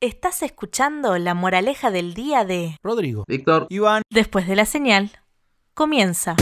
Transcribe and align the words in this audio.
Estás 0.00 0.44
escuchando 0.44 1.18
la 1.18 1.34
moraleja 1.34 1.90
del 1.90 2.14
día 2.14 2.44
de 2.44 2.76
Rodrigo. 2.84 3.24
Víctor. 3.26 3.66
Iván. 3.68 4.02
Después 4.08 4.46
de 4.46 4.54
la 4.54 4.64
señal, 4.64 5.10
comienza. 5.74 6.36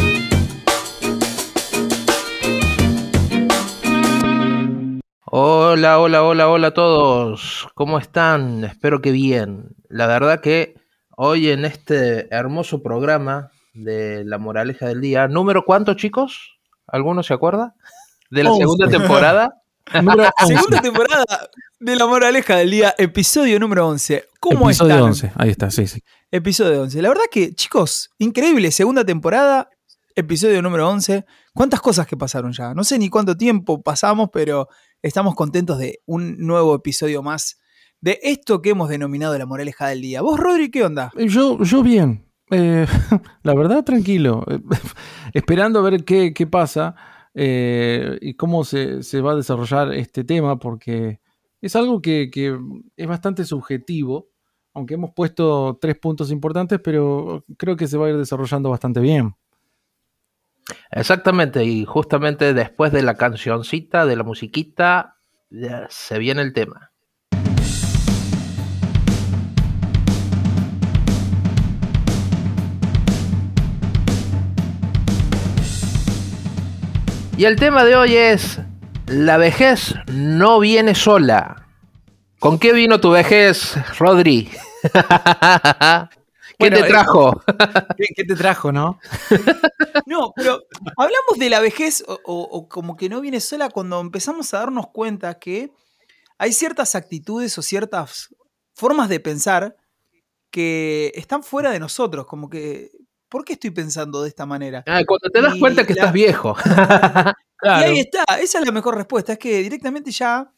Hola, 5.24 5.98
hola, 6.00 6.22
hola, 6.22 6.50
hola 6.50 6.66
a 6.66 6.74
todos. 6.74 7.66
¿Cómo 7.74 7.98
están? 7.98 8.62
Espero 8.62 9.00
que 9.00 9.10
bien. 9.10 9.74
La 9.88 10.06
verdad 10.06 10.42
que 10.42 10.74
hoy 11.16 11.48
en 11.48 11.64
este 11.64 12.28
hermoso 12.34 12.82
programa 12.82 13.52
de 13.72 14.22
la 14.26 14.36
moraleja 14.36 14.86
del 14.86 15.00
día, 15.00 15.28
¿número 15.28 15.64
cuánto, 15.64 15.94
chicos? 15.94 16.58
¿Alguno 16.86 17.22
se 17.22 17.32
acuerda? 17.32 17.74
De 18.28 18.44
la 18.44 18.54
segunda 18.54 18.86
temporada. 18.86 19.62
Número 19.94 20.30
Segunda 20.46 20.80
temporada 20.80 21.24
de 21.78 21.96
La 21.96 22.06
Moraleja 22.06 22.56
del 22.56 22.70
Día, 22.70 22.94
episodio 22.98 23.58
número 23.60 23.86
11. 23.88 24.24
¿Cómo 24.40 24.66
Episodio 24.66 24.94
están? 24.94 25.08
11. 25.08 25.32
Ahí 25.36 25.50
está, 25.50 25.70
sí, 25.70 25.86
sí. 25.86 26.02
Episodio 26.30 26.82
11. 26.82 27.02
La 27.02 27.08
verdad 27.08 27.24
que, 27.30 27.54
chicos, 27.54 28.10
increíble. 28.18 28.70
Segunda 28.72 29.04
temporada, 29.04 29.70
episodio 30.14 30.60
número 30.60 30.88
11. 30.88 31.24
¿Cuántas 31.54 31.80
cosas 31.80 32.06
que 32.06 32.16
pasaron 32.16 32.52
ya? 32.52 32.74
No 32.74 32.84
sé 32.84 32.98
ni 32.98 33.08
cuánto 33.08 33.36
tiempo 33.36 33.82
pasamos, 33.82 34.30
pero 34.32 34.68
estamos 35.02 35.34
contentos 35.34 35.78
de 35.78 36.00
un 36.06 36.36
nuevo 36.38 36.74
episodio 36.74 37.22
más 37.22 37.58
de 38.00 38.18
esto 38.22 38.62
que 38.62 38.70
hemos 38.70 38.88
denominado 38.88 39.38
La 39.38 39.46
Moraleja 39.46 39.88
del 39.88 40.00
Día. 40.00 40.20
¿Vos, 40.22 40.38
Rodri, 40.38 40.70
qué 40.70 40.84
onda? 40.84 41.12
Yo, 41.16 41.62
yo 41.62 41.82
bien. 41.82 42.26
Eh, 42.50 42.86
la 43.42 43.54
verdad, 43.54 43.84
tranquilo. 43.84 44.44
Eh, 44.48 44.60
Esperando 45.32 45.78
a 45.78 45.82
ver 45.82 46.04
qué, 46.04 46.34
qué 46.34 46.46
pasa 46.46 46.96
eh, 47.38 48.16
y 48.22 48.32
cómo 48.34 48.64
se, 48.64 49.02
se 49.02 49.20
va 49.20 49.32
a 49.32 49.36
desarrollar 49.36 49.92
este 49.92 50.24
tema, 50.24 50.58
porque 50.58 51.20
es 51.60 51.76
algo 51.76 52.00
que, 52.00 52.30
que 52.32 52.58
es 52.96 53.06
bastante 53.06 53.44
subjetivo, 53.44 54.30
aunque 54.72 54.94
hemos 54.94 55.12
puesto 55.12 55.78
tres 55.78 55.98
puntos 55.98 56.30
importantes, 56.30 56.80
pero 56.82 57.44
creo 57.58 57.76
que 57.76 57.86
se 57.86 57.98
va 57.98 58.06
a 58.06 58.10
ir 58.10 58.16
desarrollando 58.16 58.70
bastante 58.70 59.00
bien. 59.00 59.34
Exactamente, 60.90 61.62
y 61.64 61.84
justamente 61.84 62.54
después 62.54 62.90
de 62.90 63.02
la 63.02 63.16
cancioncita, 63.16 64.06
de 64.06 64.16
la 64.16 64.24
musiquita, 64.24 65.18
se 65.90 66.18
viene 66.18 66.40
el 66.40 66.54
tema. 66.54 66.90
Y 77.38 77.44
el 77.44 77.56
tema 77.56 77.84
de 77.84 77.94
hoy 77.96 78.16
es, 78.16 78.58
la 79.06 79.36
vejez 79.36 79.94
no 80.06 80.58
viene 80.58 80.94
sola. 80.94 81.68
¿Con 82.38 82.58
qué 82.58 82.72
vino 82.72 82.98
tu 82.98 83.10
vejez, 83.10 83.74
Rodri? 83.98 84.50
¿Qué 86.58 86.70
Bueno, 86.70 86.78
te 86.78 86.86
eh, 86.86 86.88
trajo? 86.88 87.42
¿Qué, 87.98 88.06
qué 88.16 88.24
te 88.24 88.34
trajo, 88.34 88.72
no? 88.72 88.98
No, 90.06 90.32
pero 90.34 90.62
hablamos 90.96 91.38
de 91.38 91.50
la 91.50 91.60
vejez 91.60 92.04
o 92.06 92.68
como 92.68 92.96
que 92.96 93.08
no 93.08 93.20
viene 93.20 93.40
sola 93.40 93.68
cuando 93.68 94.00
empezamos 94.00 94.54
a 94.54 94.60
darnos 94.60 94.86
cuenta 94.88 95.38
que 95.38 95.72
hay 96.38 96.52
ciertas 96.52 96.94
actitudes 96.94 97.58
o 97.58 97.62
ciertas 97.62 98.34
formas 98.72 99.08
de 99.08 99.20
pensar 99.20 99.76
que 100.50 101.12
están 101.14 101.42
fuera 101.42 101.70
de 101.70 101.80
nosotros, 101.80 102.24
como 102.26 102.48
que, 102.48 102.92
¿por 103.28 103.44
qué 103.44 103.54
estoy 103.54 103.70
pensando 103.70 104.22
de 104.22 104.28
esta 104.28 104.46
manera? 104.46 104.82
Ah, 104.86 105.02
cuando 105.06 105.28
te 105.32 105.40
das 105.42 105.56
Y 105.56 105.60
cuenta 105.60 105.86
que 105.86 105.94
la- 105.94 106.00
estás 106.00 106.12
viejo. 106.12 106.54
Y 107.62 107.68
ahí 107.68 107.98
está, 108.00 108.22
esa 108.38 108.58
es 108.60 108.66
la 108.66 108.70
mejor 108.70 108.96
respuesta, 108.96 109.32
es 109.32 109.38
que 109.38 109.62
directamente 109.62 110.10
ya 110.10 110.52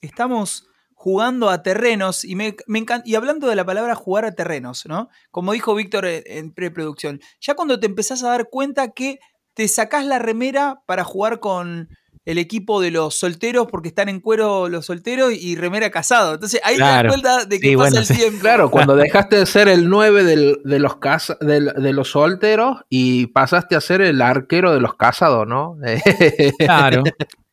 estamos 0.00 0.66
jugando 0.94 1.50
a 1.50 1.62
terrenos 1.62 2.24
y 2.24 2.36
me, 2.36 2.54
me 2.68 2.78
encan- 2.78 3.02
y 3.04 3.16
hablando 3.16 3.48
de 3.48 3.56
la 3.56 3.64
palabra 3.66 3.94
jugar 3.96 4.24
a 4.24 4.32
terrenos, 4.32 4.86
¿no? 4.86 5.08
Como 5.32 5.52
dijo 5.52 5.74
Víctor 5.74 6.06
en, 6.06 6.22
en 6.26 6.54
preproducción, 6.54 7.20
ya 7.40 7.54
cuando 7.54 7.80
te 7.80 7.86
empezás 7.86 8.22
a 8.22 8.28
dar 8.28 8.48
cuenta 8.50 8.92
que 8.92 9.18
te 9.54 9.66
sacás 9.68 10.06
la 10.06 10.18
remera 10.20 10.80
para 10.86 11.04
jugar 11.04 11.40
con 11.40 11.88
el 12.26 12.38
equipo 12.38 12.80
de 12.80 12.90
los 12.90 13.14
solteros 13.16 13.66
porque 13.70 13.88
están 13.88 14.08
en 14.08 14.20
cuero 14.20 14.68
los 14.70 14.86
solteros 14.86 15.32
y 15.32 15.56
remera 15.56 15.90
casado. 15.90 16.34
Entonces 16.34 16.60
ahí 16.64 16.76
Claro. 16.76 17.12
te 17.12 17.20
das 17.20 17.22
cuenta 17.34 17.44
de 17.44 17.60
que 17.60 17.68
Sí, 17.68 17.76
pasa 17.76 17.90
bueno, 17.90 18.00
el 18.00 18.06
sí. 18.06 18.14
tiempo. 18.14 18.40
Claro, 18.40 18.70
cuando 18.70 18.96
dejaste 19.28 19.36
de 19.36 19.46
ser 19.46 19.68
el 19.68 19.88
9 19.88 20.24
del- 20.24 20.60
de, 20.64 20.78
los 20.78 20.96
casa- 20.96 21.36
del- 21.40 21.72
de 21.76 21.92
los 21.92 22.10
solteros 22.10 22.78
y 22.88 23.26
pasaste 23.26 23.76
a 23.76 23.80
ser 23.82 24.00
el 24.00 24.22
arquero 24.22 24.72
de 24.72 24.80
los 24.80 24.94
casados, 24.94 25.46
¿no? 25.46 25.76
Claro. 26.58 27.02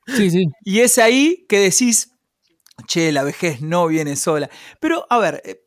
Sí, 0.08 0.30
sí. 0.32 0.46
Y 0.64 0.80
es 0.80 0.98
ahí 0.98 1.46
que 1.50 1.60
decís, 1.60 2.12
che, 2.88 3.12
la 3.12 3.24
vejez 3.24 3.62
no 3.62 3.88
viene 3.88 4.16
sola. 4.16 4.50
Pero, 4.80 5.06
a 5.10 5.20
ver, 5.20 5.42
eh, 5.46 5.64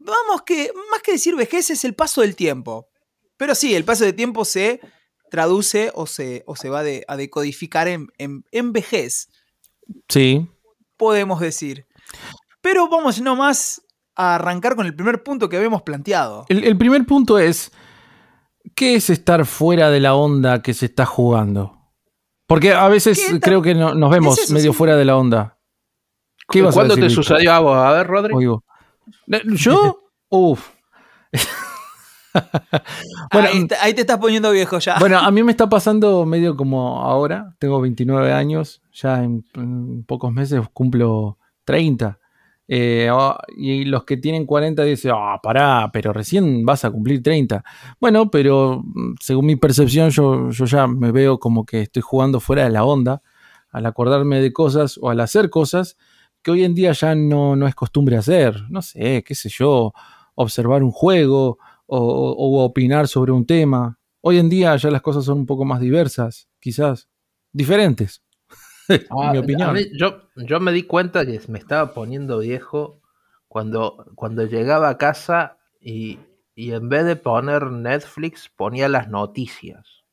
vamos 0.00 0.42
que, 0.46 0.70
más 0.90 1.02
que 1.02 1.12
decir 1.12 1.34
vejez 1.36 1.70
es 1.70 1.84
el 1.84 1.94
paso 1.94 2.20
del 2.22 2.34
tiempo. 2.36 2.88
Pero 3.36 3.54
sí, 3.54 3.74
el 3.74 3.84
paso 3.84 4.04
del 4.04 4.14
tiempo 4.14 4.44
se 4.44 4.80
traduce 5.30 5.90
o 5.94 6.06
se, 6.06 6.42
o 6.46 6.56
se 6.56 6.68
va 6.70 6.82
de- 6.82 7.04
a 7.08 7.16
decodificar 7.16 7.88
en, 7.88 8.08
en, 8.18 8.44
en 8.52 8.72
vejez, 8.72 9.28
Sí. 10.08 10.48
podemos 10.96 11.40
decir. 11.40 11.86
Pero 12.60 12.88
vamos 12.88 13.20
nomás 13.20 13.82
a 14.16 14.36
arrancar 14.36 14.76
con 14.76 14.86
el 14.86 14.94
primer 14.94 15.22
punto 15.22 15.48
que 15.48 15.56
habíamos 15.56 15.82
planteado. 15.82 16.46
El, 16.48 16.64
el 16.64 16.76
primer 16.78 17.04
punto 17.06 17.38
es, 17.38 17.70
¿qué 18.74 18.94
es 18.96 19.10
estar 19.10 19.44
fuera 19.46 19.90
de 19.90 20.00
la 20.00 20.14
onda 20.14 20.62
que 20.62 20.74
se 20.74 20.86
está 20.86 21.04
jugando? 21.06 21.78
Porque 22.48 22.72
a 22.72 22.88
veces 22.88 23.18
¿Qué 23.28 23.38
ta- 23.38 23.46
creo 23.48 23.62
que 23.62 23.74
no- 23.74 23.94
nos 23.94 24.10
vemos 24.10 24.38
es 24.38 24.50
medio 24.50 24.72
sí? 24.72 24.78
fuera 24.78 24.96
de 24.96 25.04
la 25.04 25.16
onda. 25.16 25.58
¿Qué 26.48 26.60
ibas 26.60 26.74
a 26.74 26.78
¿Cuándo 26.78 26.94
decir, 26.94 27.08
te 27.08 27.14
sucedió 27.14 27.52
a 27.52 27.58
vos? 27.58 27.76
A 27.76 27.90
ver, 27.92 28.06
Rodri. 28.06 28.34
Oigo. 28.34 28.64
¿Yo? 29.56 29.98
Uf. 30.28 30.70
bueno, 33.32 33.48
ahí, 33.52 33.66
te- 33.66 33.76
ahí 33.76 33.94
te 33.94 34.00
estás 34.02 34.18
poniendo 34.18 34.50
viejo 34.50 34.78
ya. 34.78 34.98
bueno, 34.98 35.18
a 35.18 35.30
mí 35.30 35.42
me 35.42 35.50
está 35.52 35.68
pasando 35.68 36.24
medio 36.26 36.56
como 36.56 37.02
ahora. 37.02 37.54
Tengo 37.58 37.80
29 37.80 38.32
años. 38.32 38.82
Ya 38.92 39.22
en, 39.22 39.44
en 39.54 40.04
pocos 40.04 40.32
meses 40.32 40.60
cumplo 40.72 41.38
30. 41.64 42.18
Eh, 42.68 43.08
ah, 43.12 43.38
y 43.56 43.84
los 43.84 44.04
que 44.04 44.16
tienen 44.16 44.44
40 44.44 44.82
dicen, 44.82 45.12
ah, 45.14 45.38
pará, 45.42 45.88
pero 45.92 46.12
recién 46.12 46.64
vas 46.64 46.84
a 46.84 46.90
cumplir 46.90 47.22
30. 47.22 47.62
Bueno, 48.00 48.30
pero 48.30 48.82
mm, 48.84 49.14
según 49.20 49.46
mi 49.46 49.56
percepción, 49.56 50.10
yo, 50.10 50.50
yo 50.50 50.64
ya 50.64 50.86
me 50.86 51.12
veo 51.12 51.38
como 51.38 51.64
que 51.64 51.82
estoy 51.82 52.02
jugando 52.02 52.40
fuera 52.40 52.64
de 52.64 52.70
la 52.70 52.84
onda 52.84 53.22
al 53.70 53.86
acordarme 53.86 54.40
de 54.40 54.52
cosas 54.52 54.98
o 55.00 55.10
al 55.10 55.20
hacer 55.20 55.50
cosas 55.50 55.96
que 56.42 56.50
hoy 56.50 56.64
en 56.64 56.74
día 56.74 56.92
ya 56.92 57.14
no, 57.14 57.54
no 57.56 57.66
es 57.68 57.74
costumbre 57.74 58.16
hacer. 58.16 58.62
No 58.70 58.80
sé, 58.82 59.22
qué 59.24 59.34
sé 59.34 59.48
yo, 59.48 59.92
observar 60.34 60.82
un 60.82 60.90
juego 60.92 61.58
o, 61.86 62.64
opinar 62.64 63.08
sobre 63.08 63.32
un 63.32 63.46
tema. 63.46 63.98
Hoy 64.20 64.38
en 64.38 64.48
día 64.48 64.74
ya 64.76 64.90
las 64.90 65.02
cosas 65.02 65.24
son 65.24 65.38
un 65.38 65.46
poco 65.46 65.64
más 65.64 65.80
diversas, 65.80 66.48
quizás, 66.60 67.08
diferentes. 67.52 68.22
Ah, 69.10 69.32
mi 69.32 69.38
opinión. 69.38 69.74
mí- 69.74 69.90
yo, 69.98 70.22
yo 70.36 70.60
me 70.60 70.70
di 70.70 70.84
cuenta 70.84 71.26
que 71.26 71.40
me 71.48 71.58
estaba 71.58 71.92
poniendo 71.92 72.38
viejo 72.38 73.00
cuando, 73.48 74.06
cuando 74.14 74.44
llegaba 74.46 74.88
a 74.90 74.96
casa 74.96 75.58
y, 75.80 76.20
y 76.54 76.70
en 76.72 76.88
vez 76.88 77.04
de 77.04 77.16
poner 77.16 77.64
Netflix 77.72 78.48
ponía 78.48 78.88
las 78.88 79.08
noticias. 79.08 80.04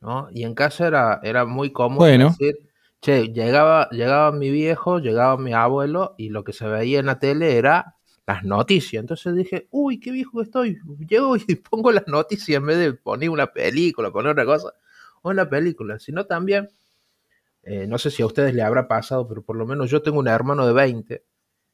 ¿no? 0.00 0.28
Y 0.32 0.44
en 0.44 0.54
casa 0.54 0.86
era, 0.86 1.20
era 1.22 1.44
muy 1.46 1.72
común 1.72 1.98
Bueno. 1.98 2.28
decir, 2.28 2.56
che, 3.00 3.28
llegaba, 3.32 3.88
llegaba 3.90 4.32
mi 4.32 4.50
viejo, 4.50 4.98
llegaba 4.98 5.36
mi 5.38 5.52
abuelo 5.54 6.14
y 6.18 6.28
lo 6.28 6.44
que 6.44 6.52
se 6.52 6.66
veía 6.66 7.00
en 7.00 7.06
la 7.06 7.18
tele 7.18 7.56
era 7.56 7.96
las 8.34 8.44
noticias. 8.44 9.00
Entonces 9.00 9.34
dije, 9.34 9.66
uy, 9.70 9.98
qué 10.00 10.10
viejo 10.10 10.38
que 10.38 10.44
estoy. 10.44 10.78
Llego 11.08 11.36
y 11.36 11.54
pongo 11.70 11.92
las 11.92 12.06
noticias 12.08 12.56
en 12.58 12.66
vez 12.66 12.78
de 12.78 12.92
poner 12.94 13.30
una 13.30 13.46
película, 13.48 14.10
poner 14.10 14.32
otra 14.32 14.44
cosa. 14.44 14.72
O 15.22 15.30
una 15.30 15.48
película, 15.48 15.98
sino 15.98 16.24
también 16.26 16.68
eh, 17.62 17.86
no 17.86 17.98
sé 17.98 18.10
si 18.10 18.22
a 18.22 18.26
ustedes 18.26 18.54
les 18.54 18.64
habrá 18.64 18.88
pasado, 18.88 19.28
pero 19.28 19.42
por 19.42 19.54
lo 19.56 19.66
menos 19.66 19.90
yo 19.90 20.00
tengo 20.02 20.18
un 20.18 20.28
hermano 20.28 20.66
de 20.66 20.72
20 20.72 21.22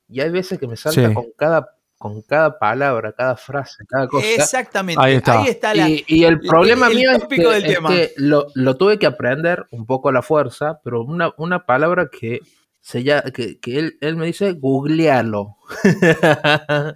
y 0.08 0.20
hay 0.20 0.30
veces 0.30 0.58
que 0.58 0.66
me 0.66 0.76
salta 0.76 1.08
Sí. 1.08 1.14
con 1.14 1.26
cada 1.36 1.68
con 1.98 2.20
cada 2.22 2.58
palabra, 2.58 3.12
cada 3.12 3.36
frase, 3.36 3.86
cada 3.88 4.06
cosa. 4.06 4.26
Exactamente. 4.26 5.02
Ahí 5.02 5.14
está. 5.14 5.74
la, 5.74 5.88
Y, 5.88 6.04
y 6.08 6.24
el 6.24 6.40
problema 6.40 6.88
el 6.88 6.94
mío 6.96 7.10
es, 7.12 7.20
tópico 7.20 7.48
que, 7.48 7.54
del 7.54 7.64
es 7.64 7.74
tema. 7.74 7.88
que 7.88 8.12
lo, 8.18 8.48
lo 8.54 8.76
tuve 8.76 8.98
que 8.98 9.06
aprender 9.06 9.64
un 9.70 9.86
poco 9.86 10.10
a 10.10 10.12
la 10.12 10.20
fuerza, 10.20 10.78
pero 10.84 11.02
una, 11.02 11.32
una 11.38 11.64
palabra 11.64 12.10
que, 12.10 12.40
se 12.86 13.02
ya, 13.02 13.20
que, 13.22 13.58
que 13.58 13.80
él, 13.80 13.98
él 14.00 14.14
me 14.14 14.26
dice, 14.26 14.52
googlealo. 14.52 15.56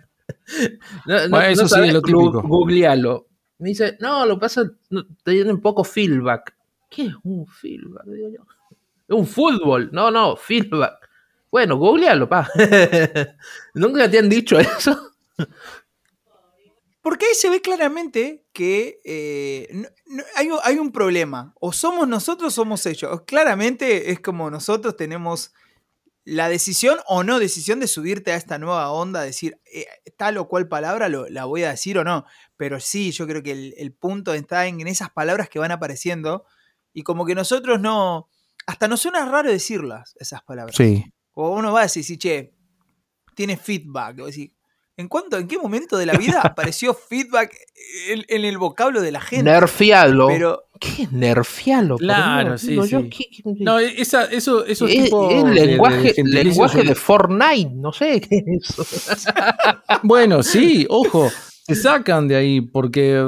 no, 1.06 1.28
Bueno, 1.28 1.40
eso 1.46 1.64
sí 1.66 1.75
sabes, 1.75 1.88
es 1.88 1.94
lo 1.94 2.02
típico. 2.02 2.42
Googlealo. 2.42 3.26
Me 3.58 3.70
dice, 3.70 3.96
no, 3.98 4.25
lo 4.25 4.37
que 4.37 4.40
pasa 4.42 4.70
no, 4.90 5.04
tiene 5.25 5.52
un 5.52 5.60
poco 5.60 5.82
feedback. 5.82 6.54
¿Qué 6.88 7.06
es 7.06 7.14
un 7.25 7.44
feedback? 7.44 8.04
Digo 8.06 8.28
yo. 8.28 8.42
Es 9.08 9.16
un 9.16 9.26
fútbol. 9.26 9.90
No, 9.92 10.12
no, 10.12 10.37
feedback. 10.37 10.94
Bueno, 11.50 11.76
googlealo, 11.76 12.28
pa. 12.28 12.48
¿Nunca 13.75 14.08
te 14.08 14.20
han 14.20 14.28
dicho 14.28 14.60
eso? 14.60 15.10
Porque 17.02 17.26
ahí 17.26 17.34
se 17.34 17.50
ve 17.50 17.60
claramente 17.60 18.44
que 18.52 19.00
eh, 19.04 19.66
no- 19.72 19.88
no- 20.06 20.22
hay, 20.37 20.48
hay 20.62 20.78
un 20.78 20.92
problema. 20.92 21.52
O 21.58 21.72
somos 21.72 22.06
nosotros 22.06 22.52
o 22.52 22.54
somos 22.62 22.87
ellos. 22.87 23.22
Claramente 23.26 24.12
es 24.12 24.20
como 24.20 24.50
nosotros 24.50 24.96
tenemos 24.96 25.52
la 26.25 26.49
decisión 26.49 26.99
o 27.06 27.25
no 27.25 27.38
decisión 27.38 27.81
de 27.81 27.87
subirte 27.87 28.32
a 28.32 28.37
esta 28.37 28.58
nueva 28.58 28.90
onda, 28.90 29.22
decir 29.22 29.61
eh, 29.72 29.87
tal 30.17 30.37
o 30.37 30.49
cual 30.49 30.69
palabra 30.69 31.08
lo, 31.08 31.28
la 31.28 31.44
voy 31.46 31.62
a 31.62 31.70
decir 31.70 31.99
o 31.99 32.05
no. 32.05 32.25
Pero 32.56 32.78
sí, 32.81 33.11
yo 33.12 33.26
creo 33.26 33.43
que 33.43 33.75
el, 33.76 33.93
punto 33.93 34.34
está 34.34 34.67
en, 34.67 34.87
esas 34.87 35.11
palabras 35.11 35.49
que 35.49 35.58
van 35.58 35.72
apareciendo 35.72 36.44
y 36.93 37.02
como 37.02 37.25
que 37.25 37.34
nosotros 37.34 37.81
no, 37.81 38.28
hasta 38.67 38.87
nos 38.87 39.00
suena 39.00 39.25
raro 39.25 39.50
decirlas, 39.50 40.14
esas 40.19 40.43
palabras. 40.43 40.76
Sí. 40.76 41.05
O 41.32 41.50
uno 41.56 41.72
va 41.72 41.81
a 41.81 41.82
decir, 41.84 42.05
sí, 42.05 42.19
che, 42.19 42.55
tiene 43.34 43.56
feedback. 43.56 44.20
O 44.20 44.26
decir, 44.26 44.52
¿En 45.00 45.08
cuánto, 45.08 45.38
en 45.38 45.49
qué 45.49 45.56
momento 45.58 45.97
de 45.97 46.05
la 46.05 46.12
vida 46.12 46.41
apareció 46.44 46.94
feedback 46.94 47.56
en, 48.08 48.44
el 48.44 48.58
vocablo 48.58 49.00
de 49.00 49.11
la 49.11 49.20
gente? 49.20 49.44
Nerfialo. 49.44 50.29
Pero, 50.29 50.64
¿Qué 50.79 51.08
nerfialo? 51.11 51.97
Claro, 51.97 52.58
sí, 52.58 52.79
sí. 52.87 53.43
No, 53.44 53.79
esa, 53.79 54.25
eso, 54.25 54.64
eso 54.64 54.87
es, 54.87 55.05
tipo 55.05 55.31
el 55.31 55.55
lenguaje, 55.55 56.14
de, 56.17 56.44
lenguaje 56.44 56.82
de 56.82 56.94
Fortnite, 56.94 57.70
no 57.75 57.93
sé 57.93 58.20
qué 58.20 58.44
es 58.47 58.79
eso. 58.79 58.85
bueno, 60.02 60.43
sí, 60.43 60.87
ojo, 60.88 61.31
se 61.67 61.75
sacan 61.75 62.29
de 62.29 62.37
ahí 62.37 62.61
porque, 62.61 63.23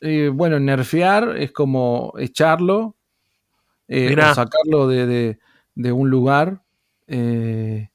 eh, 0.00 0.30
bueno, 0.32 0.60
nerfear 0.60 1.36
es 1.36 1.52
como 1.52 2.12
echarlo, 2.18 2.96
eh, 3.88 4.14
o 4.16 4.34
sacarlo 4.34 4.88
de, 4.88 5.06
de, 5.06 5.38
de 5.74 5.92
un 5.92 6.10
lugar. 6.10 6.62
Eh, 7.06 7.88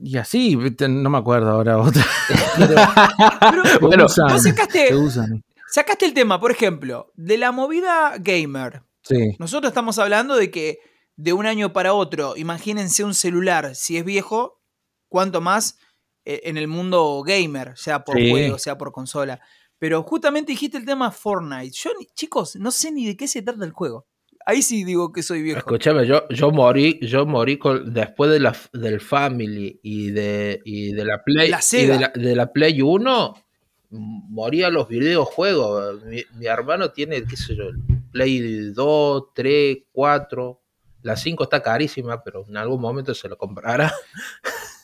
y 0.00 0.16
así, 0.16 0.56
no 0.88 1.10
me 1.10 1.18
acuerdo 1.18 1.50
ahora 1.50 1.78
otra. 1.78 2.04
Pero, 3.90 4.08
sacaste, 5.68 6.06
el 6.06 6.14
tema, 6.14 6.40
por 6.40 6.50
ejemplo, 6.50 7.12
de 7.16 7.38
la 7.38 7.52
movida 7.52 8.14
gamer. 8.18 8.82
Sí. 9.02 9.36
Nosotros 9.38 9.70
estamos 9.70 9.98
hablando 9.98 10.36
de 10.36 10.50
que 10.50 10.80
de 11.16 11.32
un 11.32 11.46
año 11.46 11.72
para 11.72 11.94
otro, 11.94 12.36
imagínense 12.36 13.04
un 13.04 13.14
celular, 13.14 13.74
si 13.74 13.96
es 13.96 14.04
viejo, 14.04 14.60
cuánto 15.08 15.40
más 15.40 15.78
eh, 16.24 16.42
en 16.44 16.56
el 16.56 16.68
mundo 16.68 17.22
gamer, 17.26 17.72
sea 17.76 18.04
por 18.04 18.16
juego, 18.16 18.58
sea 18.58 18.76
por 18.78 18.92
consola. 18.92 19.40
Pero 19.78 20.02
justamente 20.02 20.52
dijiste 20.52 20.76
el 20.76 20.84
tema 20.84 21.10
Fortnite. 21.10 21.70
Yo, 21.70 21.90
chicos, 22.14 22.56
no 22.56 22.70
sé 22.70 22.90
ni 22.90 23.06
de 23.06 23.16
qué 23.16 23.28
se 23.28 23.42
trata 23.42 23.64
el 23.64 23.72
juego. 23.72 24.07
Ahí 24.48 24.62
sí 24.62 24.82
digo 24.82 25.12
que 25.12 25.22
soy 25.22 25.42
viejo. 25.42 25.58
Escúchame, 25.58 26.06
yo, 26.06 26.26
yo 26.30 26.50
morí, 26.50 26.98
yo 27.02 27.26
morí 27.26 27.60
después 27.84 28.30
de 28.30 28.40
la, 28.40 28.56
del 28.72 28.98
Family 28.98 29.78
y 29.82 30.10
de, 30.10 30.62
de 30.64 31.04
la 31.04 31.22
Play 31.22 31.50
de, 32.14 32.34
la, 32.34 32.50
Play 32.50 32.80
1, 32.80 33.34
morí 33.90 34.62
a 34.62 34.70
los 34.70 34.88
videojuegos. 34.88 36.02
Mi, 36.04 36.24
mi, 36.38 36.46
hermano 36.46 36.90
tiene, 36.92 37.22
qué 37.24 37.36
sé 37.36 37.56
yo, 37.56 37.64
Play 38.10 38.70
2, 38.72 39.34
3, 39.34 39.76
4. 39.92 40.62
La 41.02 41.14
5 41.14 41.44
está 41.44 41.62
carísima, 41.62 42.24
pero 42.24 42.46
en 42.48 42.56
algún 42.56 42.80
momento 42.80 43.14
se 43.14 43.28
lo 43.28 43.36
comprará. 43.36 43.92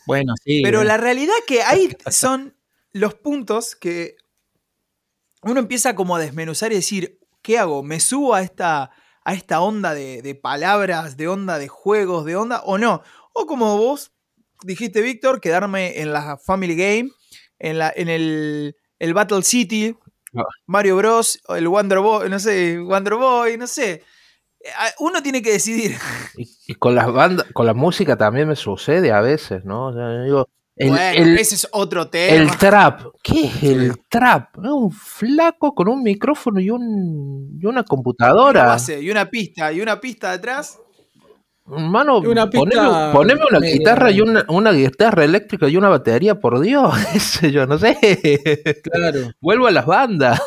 Bueno, 0.06 0.34
sí. 0.44 0.60
Pero 0.62 0.84
la 0.84 0.98
realidad 0.98 1.32
que 1.46 1.62
ahí 1.62 1.88
son 2.10 2.54
los 2.92 3.14
puntos 3.14 3.74
que 3.74 4.18
uno 5.40 5.58
empieza 5.58 5.94
como 5.94 6.14
a 6.14 6.20
desmenuzar 6.20 6.72
y 6.72 6.74
decir, 6.74 7.20
¿qué 7.40 7.58
hago? 7.58 7.82
¿Me 7.82 8.00
subo 8.00 8.34
a 8.34 8.42
esta 8.42 8.90
a 9.24 9.32
esta 9.32 9.60
onda 9.60 9.94
de, 9.94 10.38
palabras, 10.40 11.16
de 11.16 11.28
onda 11.28 11.58
de 11.58 11.68
juegos, 11.68 12.24
de 12.24 12.36
onda, 12.36 12.60
o 12.64 12.78
no. 12.78 13.02
O 13.32 13.46
como 13.46 13.78
vos 13.78 14.12
dijiste, 14.62 15.00
Víctor, 15.00 15.40
quedarme 15.40 16.00
en 16.00 16.12
la 16.12 16.36
Family 16.36 16.76
Game, 16.76 17.10
en, 17.58 17.78
la, 17.78 17.92
en 17.94 18.08
el, 18.08 18.76
el 18.98 19.14
Battle 19.14 19.42
City, 19.42 19.96
ah. 20.36 20.42
Mario 20.66 20.96
Bros, 20.96 21.40
el 21.48 21.68
Wonder 21.68 22.00
Boy, 22.00 22.28
no 22.28 22.38
sé, 22.38 22.78
Wonder 22.78 23.14
Boy, 23.14 23.56
no 23.56 23.66
sé. 23.66 24.02
Uno 24.98 25.22
tiene 25.22 25.42
que 25.42 25.52
decidir. 25.52 25.96
Y, 26.36 26.74
con 26.74 26.94
las 26.94 27.12
bandas, 27.12 27.46
con 27.52 27.66
la 27.66 27.74
música 27.74 28.16
también 28.16 28.48
me 28.48 28.56
sucede 28.56 29.12
a 29.12 29.20
veces, 29.20 29.64
¿no? 29.64 29.92
digo, 30.24 30.48
el, 30.76 31.38
ese 31.38 31.54
es 31.54 31.68
otro 31.70 32.08
tema. 32.08 32.34
El 32.34 32.56
trap. 32.56 33.02
¿Qué 33.22 33.46
es 33.46 33.62
el 33.62 34.00
trap? 34.08 34.58
Un 34.58 34.90
flaco 34.90 35.74
con 35.74 35.88
un 35.88 36.02
micrófono 36.02 36.60
y, 36.60 36.70
un, 36.70 37.58
y 37.60 37.66
una 37.66 37.84
computadora. 37.84 38.76
y 39.00 39.10
una 39.10 39.30
pista, 39.30 39.72
y 39.72 39.80
una 39.80 40.00
pista 40.00 40.32
detrás. 40.32 40.78
Mano, 41.66 42.18
una 42.18 42.50
poneme, 42.50 43.40
una 43.50 43.60
guitarra 43.60 44.10
y 44.10 44.20
una, 44.20 44.44
una, 44.48 44.70
guitarra 44.72 45.24
eléctrica 45.24 45.66
y 45.66 45.78
una 45.78 45.88
batería, 45.88 46.38
por 46.38 46.60
Dios. 46.60 46.94
yo 47.52 47.66
no 47.66 47.78
sé. 47.78 48.80
Claro. 48.82 49.30
Vuelvo 49.40 49.66
a 49.66 49.70
las 49.70 49.86
bandas. 49.86 50.42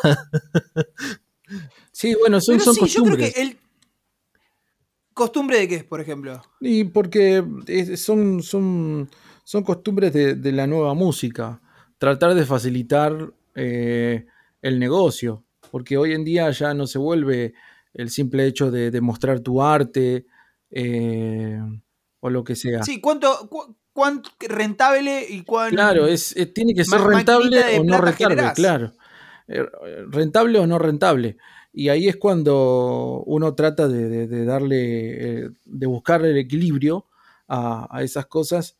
sí, 1.90 2.14
bueno, 2.20 2.40
son, 2.40 2.60
son 2.60 2.76
costumbres. 2.76 3.36
el... 3.36 3.56
¿Costumbre 5.12 5.58
de 5.58 5.66
qué, 5.66 5.82
por 5.82 6.00
ejemplo? 6.00 6.40
Y 6.60 6.84
porque 6.84 7.44
son, 7.96 8.40
son 8.40 9.10
son 9.48 9.62
costumbres 9.62 10.12
de, 10.12 10.52
la 10.52 10.66
nueva 10.66 10.92
música. 10.92 11.62
Tratar 11.96 12.34
de 12.34 12.44
facilitar 12.44 13.32
eh, 13.54 14.26
el 14.60 14.78
negocio. 14.78 15.42
Porque 15.70 15.96
hoy 15.96 16.12
en 16.12 16.22
día 16.22 16.50
ya 16.50 16.74
no 16.74 16.86
se 16.86 16.98
vuelve 16.98 17.54
el 17.94 18.10
simple 18.10 18.44
hecho 18.44 18.70
de, 18.70 19.00
mostrar 19.00 19.40
tu 19.40 19.62
arte 19.62 20.26
eh, 20.70 21.58
o 22.20 22.28
lo 22.28 22.44
que 22.44 22.56
sea. 22.56 22.82
Sí, 22.82 23.00
¿cuánto, 23.00 23.48
rentable 24.38 25.24
y 25.26 25.42
cuánto. 25.44 25.76
Claro, 25.76 26.06
es, 26.06 26.34
tiene 26.54 26.74
que 26.74 26.84
ser 26.84 27.00
rentable 27.00 27.78
o 27.78 27.84
no 27.84 28.02
rentable, 28.02 28.52
claro. 28.54 28.92
Eh, 29.46 29.64
rentable 30.10 30.58
o 30.58 30.66
no 30.66 30.78
rentable. 30.78 31.38
Y 31.72 31.88
ahí 31.88 32.06
es 32.06 32.16
cuando 32.16 33.22
uno 33.24 33.54
trata 33.54 33.88
de, 33.88 34.44
darle, 34.44 35.52
de 35.64 35.86
buscar 35.86 36.22
el 36.26 36.36
equilibrio 36.36 37.06
a, 37.46 37.88
a 37.90 38.02
esas 38.02 38.26
cosas 38.26 38.76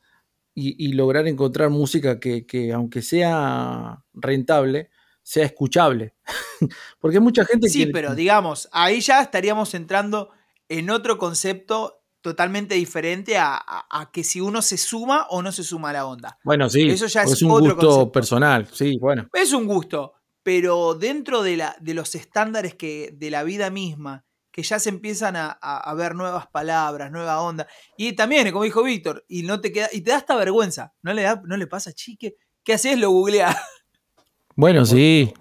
y, 0.58 0.92
lograr 0.92 1.26
encontrar 1.26 1.70
música 1.70 2.18
que, 2.18 2.72
aunque 2.74 3.02
sea 3.02 4.02
rentable, 4.12 4.90
sea 5.22 5.44
escuchable. 5.44 6.14
Porque 7.00 7.20
mucha 7.20 7.44
gente... 7.44 7.68
Sí, 7.68 7.86
pero 7.86 8.14
digamos, 8.14 8.68
ahí 8.72 9.00
ya 9.00 9.20
estaríamos 9.20 9.74
entrando 9.74 10.30
en 10.68 10.90
otro 10.90 11.18
concepto 11.18 12.02
totalmente 12.20 12.74
diferente 12.74 13.38
a, 13.38 14.10
que 14.12 14.24
si 14.24 14.40
uno 14.40 14.60
se 14.60 14.76
suma 14.76 15.26
o 15.30 15.40
no 15.42 15.52
se 15.52 15.62
suma 15.62 15.90
a 15.90 15.92
la 15.94 16.06
onda. 16.06 16.38
Bueno, 16.44 16.68
sí, 16.68 16.88
eso 16.88 17.06
ya 17.06 17.22
es, 17.22 17.40
un 17.42 17.60
gusto 17.60 18.10
personal, 18.10 18.66
sí, 18.72 18.98
bueno. 18.98 19.28
Es 19.32 19.52
un 19.52 19.66
gusto, 19.66 20.14
pero 20.42 20.94
dentro 20.94 21.42
de, 21.42 21.56
la, 21.56 21.76
de 21.80 21.94
los 21.94 22.14
estándares 22.14 22.74
que, 22.74 23.14
de 23.16 23.30
la 23.30 23.44
vida 23.44 23.70
misma 23.70 24.24
que 24.58 24.64
ya 24.64 24.80
se 24.80 24.88
empiezan 24.88 25.36
a, 25.36 25.94
ver 25.96 26.16
nuevas 26.16 26.48
palabras, 26.48 27.12
nueva 27.12 27.40
onda. 27.42 27.68
Y 27.96 28.14
también, 28.14 28.50
como 28.50 28.64
dijo 28.64 28.82
Víctor, 28.82 29.24
y 29.28 29.44
no 29.44 29.60
te 29.60 29.70
queda, 29.70 29.88
y 29.92 30.00
te 30.00 30.10
da 30.10 30.16
esta 30.16 30.34
vergüenza. 30.34 30.94
¿No 31.00 31.14
le, 31.14 31.22
da, 31.22 31.40
no 31.44 31.56
le 31.56 31.68
pasa, 31.68 31.92
chique? 31.92 32.34
¿Qué 32.64 32.72
haces? 32.72 32.98
Lo 32.98 33.10
googlea. 33.10 33.54
Bueno, 34.56 34.84
sí. 34.84 35.32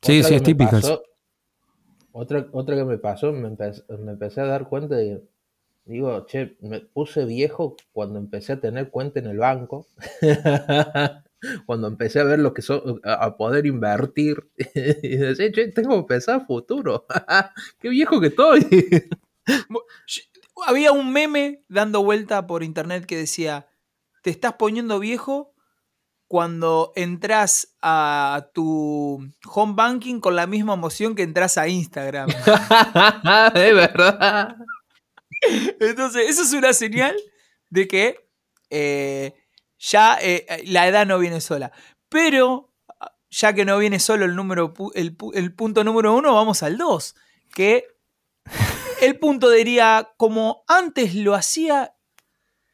sí, 0.00 0.22
sí, 0.22 0.34
es 0.34 0.42
típica. 0.42 0.80
Otra, 2.12 2.48
otra 2.52 2.74
que 2.74 2.84
me 2.86 2.96
pasó, 2.96 3.30
me 3.30 3.48
empecé, 3.48 4.40
a 4.40 4.46
dar 4.46 4.70
cuenta 4.70 4.96
de, 4.96 5.22
digo, 5.84 6.24
che, 6.24 6.56
me 6.62 6.80
puse 6.80 7.26
viejo 7.26 7.76
cuando 7.92 8.18
empecé 8.18 8.54
a 8.54 8.60
tener 8.60 8.88
cuenta 8.88 9.20
en 9.20 9.26
el 9.26 9.36
banco. 9.36 9.86
cuando 11.66 11.88
empecé 11.88 12.20
a 12.20 12.24
ver 12.24 12.38
lo 12.38 12.54
que 12.54 12.62
son, 12.62 13.00
a 13.04 13.36
poder 13.36 13.66
invertir, 13.66 14.50
y 15.02 15.16
decía, 15.16 15.52
che, 15.52 15.68
tengo 15.68 16.00
que 16.02 16.08
pensar 16.14 16.46
futuro. 16.46 17.06
Qué 17.80 17.88
viejo 17.88 18.20
que 18.20 18.28
estoy. 18.28 18.66
Había 20.66 20.92
un 20.92 21.12
meme 21.12 21.64
dando 21.68 22.02
vuelta 22.02 22.46
por 22.46 22.62
internet 22.62 23.04
que 23.06 23.16
decía, 23.16 23.68
te 24.22 24.30
estás 24.30 24.54
poniendo 24.54 24.98
viejo 24.98 25.54
cuando 26.28 26.92
entras 26.96 27.76
a 27.80 28.50
tu 28.52 29.24
home 29.46 29.74
banking 29.76 30.20
con 30.20 30.34
la 30.34 30.46
misma 30.46 30.74
emoción 30.74 31.14
que 31.14 31.22
entras 31.22 31.56
a 31.58 31.68
Instagram. 31.68 32.28
es 33.54 33.74
verdad. 33.74 34.56
Entonces, 35.78 36.28
eso 36.28 36.42
es 36.42 36.52
una 36.52 36.72
señal 36.72 37.14
de 37.70 37.86
que 37.86 38.28
eh, 38.70 39.34
ya 39.78 40.18
eh, 40.20 40.46
eh, 40.48 40.62
la 40.66 40.88
edad 40.88 41.06
no 41.06 41.18
viene 41.18 41.40
sola. 41.40 41.72
Pero, 42.08 42.72
ya 43.30 43.52
que 43.52 43.64
no 43.64 43.78
viene 43.78 43.98
solo 43.98 44.24
el, 44.24 44.34
número, 44.34 44.72
el, 44.94 45.54
punto 45.54 45.84
número 45.84 46.14
uno, 46.14 46.34
vamos 46.34 46.62
al 46.62 46.78
dos. 46.78 47.14
Que 47.54 47.86
el 49.02 49.18
punto 49.18 49.50
diría, 49.50 50.12
como 50.16 50.64
antes 50.68 51.14
lo 51.14 51.34
hacía 51.34 51.94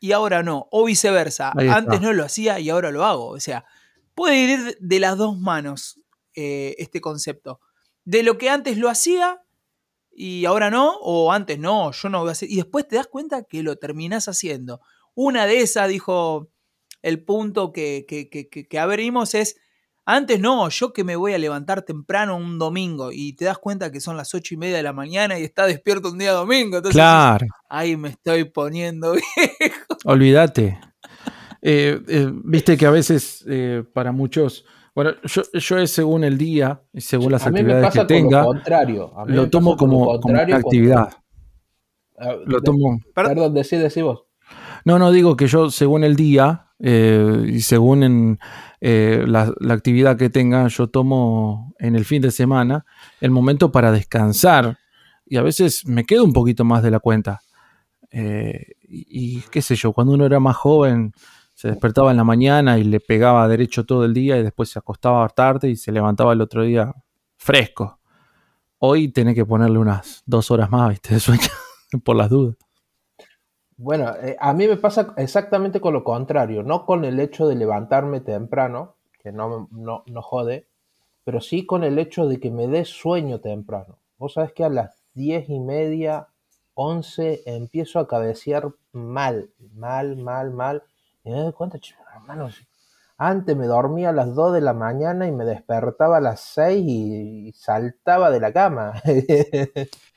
y 0.00 0.12
ahora 0.12 0.42
no, 0.42 0.68
o 0.71 0.85
viceversa. 0.85 1.52
Antes 1.52 2.00
no 2.00 2.12
lo 2.12 2.25
hacía 2.25 2.59
y 2.59 2.71
ahora 2.71 2.90
lo 2.90 3.04
hago. 3.04 3.28
O 3.28 3.40
sea, 3.40 3.64
puede 4.14 4.37
ir 4.37 4.76
de 4.80 5.00
las 5.00 5.16
dos 5.16 5.38
manos 5.38 6.00
eh, 6.35 6.75
este 6.78 7.00
concepto. 7.00 7.61
De 8.04 8.23
lo 8.23 8.37
que 8.37 8.50
antes 8.50 8.78
lo 8.78 8.88
hacía 8.88 9.42
y 10.11 10.44
ahora 10.44 10.71
no, 10.71 10.97
o 11.00 11.32
antes 11.32 11.59
no, 11.59 11.92
yo 11.92 12.09
no 12.09 12.21
voy 12.21 12.30
a 12.30 12.32
hacer. 12.32 12.50
Y 12.50 12.56
después 12.56 12.87
te 12.87 12.97
das 12.97 13.06
cuenta 13.06 13.44
que 13.44 13.62
lo 13.62 13.76
terminás 13.76 14.28
haciendo. 14.28 14.80
Una 15.14 15.47
de 15.47 15.61
esas, 15.61 15.88
dijo 15.88 16.51
el 17.02 17.25
punto 17.25 17.73
que, 17.73 18.06
que, 18.06 18.78
abrimos 18.78 19.35
es, 19.35 19.56
Antes 20.04 20.40
no, 20.40 20.68
yo 20.68 20.92
que 20.92 21.04
me 21.04 21.14
voy 21.14 21.32
a 21.32 21.38
levantar 21.38 21.82
temprano 21.82 22.37
un 22.37 22.59
domingo 22.59 23.11
y 23.12 23.35
te 23.35 23.44
das 23.44 23.59
cuenta 23.59 23.92
que 23.92 24.00
son 24.00 24.16
las 24.16 24.35
ocho 24.35 24.54
y 24.54 24.56
media 24.56 24.76
de 24.76 24.82
la 24.82 24.92
mañana 24.92 25.38
y 25.38 25.44
está 25.44 25.66
despierto 25.66 26.11
un 26.11 26.18
día 26.18 26.32
domingo. 26.32 26.78
Entonces, 26.78 26.97
claro. 26.97 27.47
Ahí 27.68 27.97
me 27.97 28.09
estoy 28.09 28.44
poniendo 28.44 29.12
viejo. 29.59 29.97
Olvídate. 30.04 30.80
Eh, 31.61 32.00
eh, 32.09 32.32
viste 32.44 32.76
que 32.76 32.87
a 32.87 32.90
veces 32.90 33.44
eh, 33.49 33.85
para 33.92 34.11
muchos, 34.11 34.64
bueno, 34.92 35.12
yo, 35.23 35.42
yo, 35.52 35.78
es 35.78 35.92
según 35.92 36.25
el 36.25 36.37
día 36.37 36.82
y 36.92 37.00
según 37.00 37.30
las 37.30 37.47
actividades 37.47 37.92
que 37.92 38.04
tenga, 38.04 38.40
lo, 38.40 38.47
contrario. 38.47 39.12
lo 39.26 39.49
tomo 39.49 39.76
como, 39.76 40.18
como 40.21 40.35
una 40.35 40.56
actividad. 40.56 41.12
lo 42.47 42.61
tomo. 42.61 42.99
Perdón, 43.14 43.54
decí, 43.54 43.76
decí 43.76 44.02
vos. 44.02 44.25
No, 44.85 44.99
no, 44.99 45.12
digo 45.12 45.37
que 45.37 45.47
yo 45.47 45.71
según 45.71 46.02
el 46.02 46.16
día 46.16 46.72
y 46.84 47.60
según 47.60 48.02
en, 48.02 48.38
la, 48.80 49.52
la, 49.60 49.74
actividad 49.74 50.16
que 50.16 50.30
tenga, 50.30 50.66
yo 50.66 50.88
tomo 50.88 51.74
en 51.78 51.94
el 51.94 52.04
fin 52.04 52.20
de 52.20 52.32
semana 52.32 52.84
el 53.20 53.30
momento 53.30 53.70
para 53.70 53.92
descansar 53.92 54.78
y 55.24 55.36
a 55.36 55.42
veces 55.42 55.86
me 55.86 56.04
quedo 56.04 56.24
un 56.24 56.32
poquito 56.32 56.64
más 56.64 56.82
de 56.82 56.90
la 56.90 56.98
cuenta. 56.98 57.40
y, 58.12 58.66
y, 58.88 59.40
qué 59.50 59.62
sé 59.62 59.76
yo, 59.76 59.92
cuando 59.92 60.14
uno 60.14 60.26
era 60.26 60.40
más 60.40 60.56
joven, 60.56 61.12
se 61.54 61.68
despertaba 61.68 62.10
en 62.10 62.16
la 62.16 62.24
mañana 62.24 62.78
y 62.78 62.82
le 62.82 62.98
pegaba 62.98 63.46
derecho 63.46 63.84
todo 63.84 64.04
el 64.04 64.12
día 64.12 64.36
y 64.36 64.42
después 64.42 64.68
se 64.68 64.80
acostaba 64.80 65.28
tarde 65.28 65.70
y 65.70 65.76
se 65.76 65.92
levantaba 65.92 66.32
el 66.32 66.40
otro 66.40 66.64
día 66.64 66.92
fresco. 67.36 68.00
Hoy 68.78 69.12
tenés 69.12 69.36
que 69.36 69.46
ponerle 69.46 69.78
unas 69.78 70.24
dos 70.26 70.50
horas 70.50 70.70
más, 70.70 70.90
¿viste? 70.90 71.14
De 71.14 71.20
sueño, 71.20 71.46
por 72.04 72.16
las 72.16 72.30
dudas. 72.30 72.56
Bueno, 73.82 74.14
eh, 74.22 74.36
a 74.38 74.52
mí 74.54 74.68
me 74.68 74.76
pasa 74.76 75.12
exactamente 75.16 75.80
con 75.80 75.92
lo 75.92 76.04
contrario, 76.04 76.62
no 76.62 76.86
con 76.86 77.04
el 77.04 77.18
hecho 77.18 77.48
de 77.48 77.56
levantarme 77.56 78.20
temprano, 78.20 78.94
que 79.20 79.32
no, 79.32 79.68
no, 79.72 80.04
no 80.06 80.22
jode, 80.22 80.68
pero 81.24 81.40
sí 81.40 81.66
con 81.66 81.82
el 81.82 81.98
hecho 81.98 82.28
de 82.28 82.38
que 82.38 82.52
me 82.52 82.68
dé 82.68 82.84
sueño 82.84 83.40
temprano. 83.40 83.98
Vos 84.18 84.34
sabés 84.34 84.52
que 84.52 84.62
a 84.62 84.68
las 84.68 85.02
diez 85.14 85.48
y 85.48 85.58
media, 85.58 86.28
once, 86.74 87.42
empiezo 87.44 87.98
a 87.98 88.06
cabecear 88.06 88.72
mal, 88.92 89.50
mal, 89.74 90.16
mal, 90.16 90.52
mal 90.52 90.84
y 91.24 91.32
me 91.32 91.52
cuenta, 91.52 91.80
hermano, 92.14 92.50
antes 93.18 93.56
me 93.56 93.66
dormía 93.66 94.10
a 94.10 94.12
las 94.12 94.32
2 94.32 94.54
de 94.54 94.60
la 94.60 94.74
mañana 94.74 95.26
y 95.26 95.32
me 95.32 95.44
despertaba 95.44 96.18
a 96.18 96.20
las 96.20 96.40
6 96.40 96.84
y, 96.86 97.52
saltaba 97.56 98.30
de 98.30 98.38
la 98.38 98.52
cama. 98.52 98.94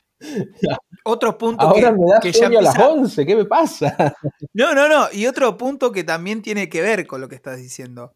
otro 1.04 1.36
punto 1.36 1.66
Ahora 1.66 1.92
me 1.92 2.06
da 2.06 2.20
que 2.20 2.32
ya 2.32 2.46
a 2.46 2.50
las 2.50 2.78
11, 2.78 3.26
¿qué 3.26 3.36
me 3.36 3.44
pasa? 3.44 4.16
No, 4.54 4.74
no, 4.74 4.88
no. 4.88 5.08
Y 5.12 5.26
otro 5.26 5.56
punto 5.56 5.92
que 5.92 6.04
también 6.04 6.42
tiene 6.42 6.68
que 6.68 6.80
ver 6.80 7.06
con 7.06 7.20
lo 7.20 7.28
que 7.28 7.34
estás 7.34 7.58
diciendo. 7.58 8.14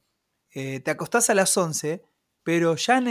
Eh, 0.55 0.81
te 0.81 0.91
acostás 0.91 1.31
a 1.31 1.35
las 1.35 1.57
11, 1.57 2.03
pero 2.43 2.77
ya 2.77 3.03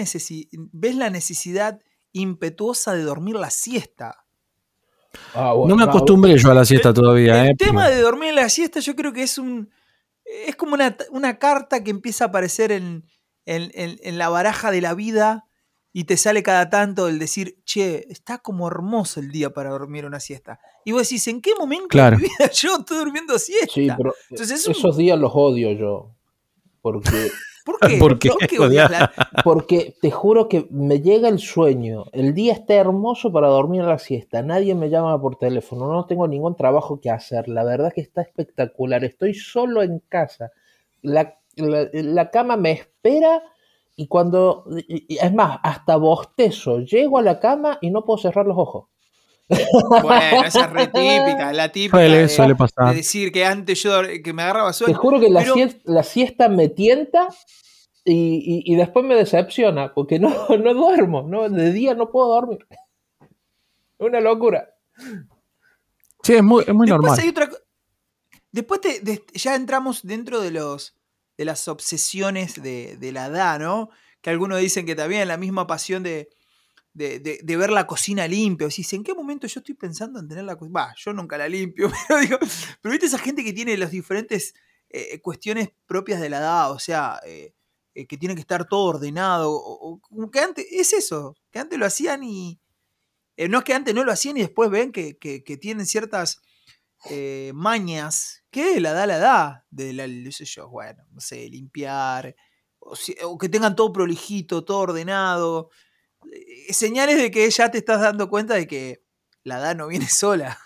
ves 0.72 0.96
la 0.96 1.10
necesidad 1.10 1.80
impetuosa 2.12 2.94
de 2.94 3.04
dormir 3.04 3.36
la 3.36 3.50
siesta. 3.50 4.26
Ah, 5.34 5.54
no 5.66 5.76
me 5.76 5.84
acostumbré 5.84 6.38
yo 6.38 6.52
a 6.52 6.54
la 6.54 6.66
siesta 6.66 6.94
todavía. 6.94 7.44
El 7.44 7.52
eh, 7.52 7.56
tema 7.58 7.90
de 7.90 8.02
dormir 8.02 8.30
en 8.30 8.36
la 8.36 8.50
siesta 8.50 8.80
yo 8.80 8.96
creo 8.96 9.14
que 9.14 9.24
es 9.24 9.38
un... 9.38 9.72
Es 10.26 10.56
como 10.56 10.76
una, 11.12 11.40
carta 11.40 11.84
que 11.84 11.90
empieza 11.90 12.26
a 12.26 12.28
aparecer 12.28 12.72
en, 12.72 13.04
en, 13.46 14.18
la 14.20 14.30
baraja 14.30 14.70
de 14.70 14.80
la 14.80 14.94
vida 14.94 15.49
y 15.92 16.04
te 16.04 16.18
sale 16.18 16.44
cada 16.44 16.70
tanto 16.70 17.08
el 17.08 17.20
decir, 17.20 17.58
che, 17.66 18.06
está 18.10 18.40
como 18.40 18.68
hermoso 18.68 19.20
el 19.20 19.32
día 19.32 19.52
para 19.52 19.72
dormir 19.72 20.06
una 20.06 20.20
siesta. 20.20 20.60
Y 20.86 20.92
vos 20.92 21.04
decís, 21.04 21.28
¿en 21.28 21.42
qué 21.42 21.52
momento 21.56 21.98
de 21.98 22.12
mi 22.12 22.18
vida 22.18 22.52
yo 22.54 22.78
estoy 22.78 22.98
durmiendo 22.98 23.40
siesta? 23.40 23.74
Sí, 23.74 23.90
pero 23.98 24.14
esos 24.30 24.98
días 24.98 25.18
los 25.18 25.32
odio 25.34 25.72
yo. 25.72 26.16
Porque 26.82 27.32
¿Por 28.00 28.20
qué? 28.20 28.30
Porque 29.44 29.96
te 30.02 30.12
juro 30.12 30.48
que 30.50 30.68
me 30.72 31.02
llega 31.02 31.30
el 31.30 31.40
sueño. 31.40 32.06
El 32.12 32.34
día 32.34 32.54
está 32.54 32.76
hermoso 32.76 33.32
para 33.32 33.48
dormir 33.48 33.82
a 33.82 33.88
la 33.88 34.00
siesta. 34.00 34.42
Nadie 34.42 34.76
me 34.76 34.90
llama 34.90 35.20
por 35.22 35.38
teléfono. 35.38 35.92
No 35.92 36.06
tengo 36.06 36.28
ningún 36.28 36.56
trabajo 36.56 37.00
que 37.00 37.10
hacer. 37.10 37.48
La 37.48 37.64
verdad 37.64 37.94
que 37.94 38.02
está 38.02 38.22
espectacular. 38.22 39.04
Estoy 39.04 39.34
solo 39.34 39.84
en 39.84 40.00
casa. 40.00 40.52
La, 41.02 41.36
cama 42.32 42.58
me 42.58 42.72
espera 42.72 43.44
y 44.00 44.08
cuando... 44.08 44.64
Es 44.88 45.34
más, 45.34 45.60
hasta 45.62 45.98
bostezo. 45.98 46.80
Llego 46.80 47.18
a 47.18 47.22
la 47.22 47.38
cama 47.38 47.80
y 47.82 47.92
no 47.92 48.06
puedo 48.06 48.18
cerrar 48.18 48.46
los 48.46 48.58
ojos. 48.58 48.86
Bueno, 49.50 50.44
esa 50.46 50.62
es 50.62 50.70
re 50.70 50.88
típica, 50.94 51.52
la 51.52 51.70
típica 51.70 51.98
de, 51.98 52.94
decir 52.96 53.34
que 53.34 53.44
antes 53.44 53.84
yo 53.84 54.02
que 54.24 54.32
me 54.32 54.44
agarraba 54.44 54.72
sueño. 54.72 54.94
Te 54.94 54.98
juro 54.98 55.20
que 55.20 55.30
la, 55.30 55.44
siesta, 55.44 55.82
la 55.84 56.04
siesta 56.04 56.48
me 56.48 56.70
tienta 56.70 57.28
y, 58.06 58.74
después 58.76 59.06
me 59.06 59.16
decepciona 59.16 59.94
porque 59.94 60.18
no, 60.18 60.30
no 60.64 60.74
duermo, 60.74 61.24
no, 61.24 61.50
de 61.50 61.74
día 61.74 61.94
no 61.94 62.10
puedo 62.10 62.30
dormir. 62.30 62.66
Una 63.98 64.22
locura. 64.22 64.76
Sí, 66.24 66.36
es 66.36 66.44
muy, 66.44 66.64
es 66.66 66.74
muy 66.74 66.88
normal. 66.88 67.20
Después 68.52 68.80
ya 69.34 69.56
entramos 69.56 70.04
dentro 70.04 70.40
de 70.40 70.52
los 70.52 70.99
de 71.40 71.46
las 71.46 71.70
obsesiones 71.70 72.62
de, 72.62 72.98
de 72.98 73.12
la 73.14 73.28
edad, 73.28 73.62
¿no? 73.62 73.92
Que 74.20 74.30
algunos 74.30 74.60
dicen 74.60 74.86
que 74.86 74.94
también 74.94 75.26
la 75.26 75.38
misma 75.38 75.68
pasión 75.68 76.04
de, 76.04 76.28
de, 76.94 77.58
ver 77.58 77.70
la 77.70 77.88
cocina 77.88 78.28
limpia. 78.28 78.68
O 78.68 78.70
¿en 78.70 79.04
qué 79.06 79.14
momento 79.14 79.48
yo 79.48 79.62
estoy 79.62 79.74
pensando 79.74 80.20
en 80.20 80.28
tener 80.28 80.44
la 80.44 80.58
cocina? 80.58 80.82
Va, 80.82 80.94
yo 80.98 81.14
nunca 81.14 81.38
la 81.38 81.48
limpio, 81.48 81.90
pero 82.10 82.20
digo, 82.20 82.38
pero 82.82 82.92
viste 82.92 83.06
esa 83.06 83.20
gente 83.20 83.42
que 83.42 83.54
tiene 83.54 83.78
las 83.78 83.92
diferentes 83.92 84.54
eh, 84.90 85.22
cuestiones 85.22 85.70
propias 85.86 86.20
de 86.20 86.30
la 86.30 86.40
edad, 86.40 86.74
o 86.74 86.80
sea, 86.80 87.22
eh, 87.26 87.54
eh, 87.94 88.06
que 88.06 88.18
tiene 88.18 88.36
que 88.36 88.42
estar 88.42 88.68
todo 88.68 88.90
ordenado, 88.96 89.50
o, 89.54 90.02
que 90.30 90.40
antes, 90.42 90.66
es 90.70 90.92
eso, 90.92 91.38
que 91.52 91.60
antes 91.60 91.80
lo 91.80 91.86
hacían 91.86 92.22
y... 92.22 92.60
no 93.48 93.60
es 93.60 93.64
que 93.64 93.74
antes 93.74 93.96
no 93.96 94.04
lo 94.04 94.12
hacían 94.12 94.36
y 94.36 94.42
después 94.42 94.70
ven 94.70 94.92
que, 94.92 95.14
tienen 95.62 95.86
ciertas 95.86 96.42
mañas, 97.54 98.39
que 98.52 98.80
la 98.80 98.94
da 98.94 99.06
la 99.06 99.18
edad, 99.18 99.64
de 99.70 99.94
la, 99.94 100.08
no 100.08 100.32
sé 100.32 100.46
yo, 100.46 100.70
bueno, 100.70 101.04
no 101.12 101.20
sé, 101.20 101.50
limpiar, 101.50 102.36
o 102.80 103.38
que 103.38 103.50
tengan 103.50 103.76
todo 103.76 103.92
prolijito, 103.94 104.64
todo 104.64 104.80
ordenado. 104.80 105.70
Eh, 106.32 106.74
señales 106.74 107.18
de 107.18 107.32
que 107.32 107.50
ya 107.50 107.70
te 107.70 107.78
estás 107.78 108.02
dando 108.02 108.30
cuenta 108.30 108.56
de 108.56 108.68
que 108.68 109.04
la 109.44 109.60
edad 109.60 109.76
no 109.76 109.88
viene 109.88 110.08
sola. 110.10 110.58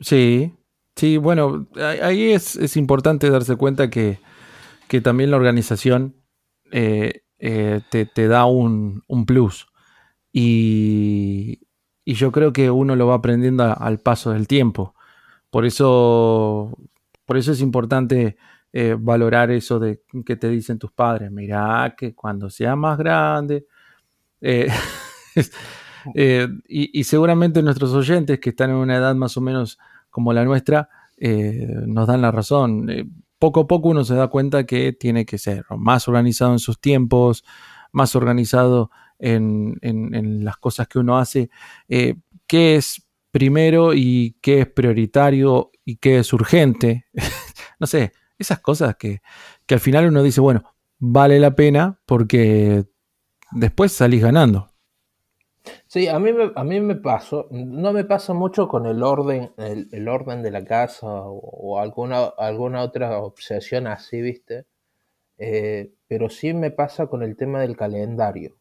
Sí, 0.00 0.54
sí, 0.96 1.16
bueno, 1.16 1.68
ahí 1.76 2.32
es, 2.32 2.76
importante 2.76 3.30
darse 3.30 3.56
cuenta 3.56 3.90
que, 3.90 4.20
también 5.02 5.30
la 5.30 5.36
organización 5.36 6.16
eh, 6.72 7.22
eh, 7.38 7.80
te, 7.90 8.28
da 8.28 8.46
un, 8.46 9.02
plus. 9.26 9.66
Y, 10.32 11.60
yo 12.06 12.32
creo 12.32 12.54
que 12.54 12.70
uno 12.70 12.96
lo 12.96 13.06
va 13.06 13.16
aprendiendo 13.16 13.64
al 13.64 13.98
paso 13.98 14.30
del 14.30 14.48
tiempo. 14.48 14.94
Por 15.50 15.66
eso, 15.66 16.74
por 17.28 17.36
eso 17.36 17.52
es 17.52 17.60
importante 17.60 18.38
valorar 18.98 19.50
eso 19.50 19.78
de 19.78 20.02
que 20.24 20.36
te 20.36 20.48
dicen 20.48 20.78
tus 20.78 20.92
padres. 20.92 21.30
Mira 21.30 21.94
que 21.96 22.14
cuando 22.14 22.48
sea 22.48 22.74
más 22.74 22.96
grande, 22.96 23.66
eh, 24.40 24.68
eh, 26.14 26.48
y, 26.68 27.04
seguramente 27.04 27.62
nuestros 27.62 27.92
oyentes 27.92 28.38
que 28.38 28.50
están 28.50 28.70
en 28.70 28.76
una 28.76 28.96
edad 28.96 29.14
más 29.14 29.36
o 29.36 29.40
menos 29.40 29.78
como 30.10 30.32
la 30.32 30.44
nuestra, 30.44 30.88
eh, 31.16 31.66
nos 31.86 32.06
dan 32.06 32.22
la 32.22 32.30
razón. 32.30 32.88
poco 33.38 33.60
a 33.60 33.66
poco 33.66 33.88
uno 33.88 34.04
se 34.04 34.14
da 34.14 34.28
cuenta 34.28 34.64
que 34.64 34.92
tiene 34.92 35.24
que 35.24 35.38
ser 35.38 35.64
más 35.76 36.08
organizado 36.08 36.52
en 36.52 36.58
sus 36.58 36.80
tiempos, 36.80 37.44
más 37.92 38.14
organizado 38.16 38.90
en, 39.18 39.78
las 40.44 40.56
cosas 40.58 40.88
que 40.88 40.98
uno 40.98 41.18
hace, 41.18 41.50
qué 41.88 42.76
es 42.76 43.06
primero 43.30 43.94
y 43.94 44.36
qué 44.40 44.60
es 44.60 44.66
prioritario 44.68 45.70
y 45.88 45.96
qué 45.96 46.18
es 46.18 46.34
urgente. 46.34 47.06
no 47.80 47.86
sé, 47.86 48.12
esas 48.38 48.60
cosas 48.60 48.96
que, 48.96 49.22
que 49.64 49.72
al 49.72 49.80
final 49.80 50.06
uno 50.08 50.22
dice, 50.22 50.42
bueno, 50.42 50.64
vale 50.98 51.40
la 51.40 51.54
pena 51.54 51.98
porque 52.04 52.84
después 53.52 53.92
salís 53.92 54.22
ganando. 54.22 54.70
Sí, 55.86 56.06
a 56.06 56.18
mí, 56.18 56.34
me, 56.34 56.52
a 56.54 56.62
mí 56.62 56.80
me 56.82 56.96
pasó, 56.96 57.48
no 57.50 57.94
me 57.94 58.04
pasa 58.04 58.34
mucho 58.34 58.68
con 58.68 58.84
el 58.84 59.02
orden, 59.02 59.52
el, 59.56 60.08
orden 60.08 60.42
de 60.42 60.50
la 60.50 60.62
casa 60.62 61.06
o, 61.06 61.80
alguna, 61.80 62.24
alguna 62.36 62.82
otra 62.82 63.18
obsesión 63.20 63.86
así, 63.86 64.20
¿viste? 64.20 64.66
Eh, 65.38 65.94
pero 66.06 66.28
sí 66.28 66.52
me 66.52 66.70
pasa 66.70 67.06
con 67.06 67.22
el 67.22 67.34
tema 67.34 67.60
del 67.60 67.78
calendario. 67.78 68.57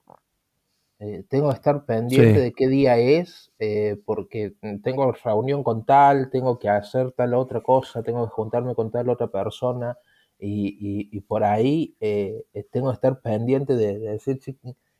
Eh, 0.99 1.23
tengo 1.29 1.49
que 1.49 1.55
estar 1.55 1.85
pendiente 1.85 2.39
de 2.39 2.53
qué 2.53 2.67
día 2.67 2.97
es, 2.97 3.51
eh, 3.59 3.97
porque 4.03 4.55
tengo 4.81 5.11
reunión 5.11 5.63
con 5.63 5.85
tal, 5.85 6.31
tengo 6.31 6.57
que 6.57 6.69
hacer 6.69 7.11
tal 7.11 7.35
otra 7.35 7.61
cosa, 7.61 8.01
tengo 8.01 8.25
que 8.25 8.31
juntarme 8.31 8.73
con 8.73 8.89
tal 8.89 9.09
otra 9.09 9.27
persona, 9.27 9.97
y, 10.39 11.19
por 11.21 11.43
ahí 11.43 11.95
eh, 11.99 12.43
tengo 12.71 12.89
que 12.89 12.95
estar 12.95 13.21
pendiente 13.21 13.75
de, 13.75 13.99
decir 13.99 14.39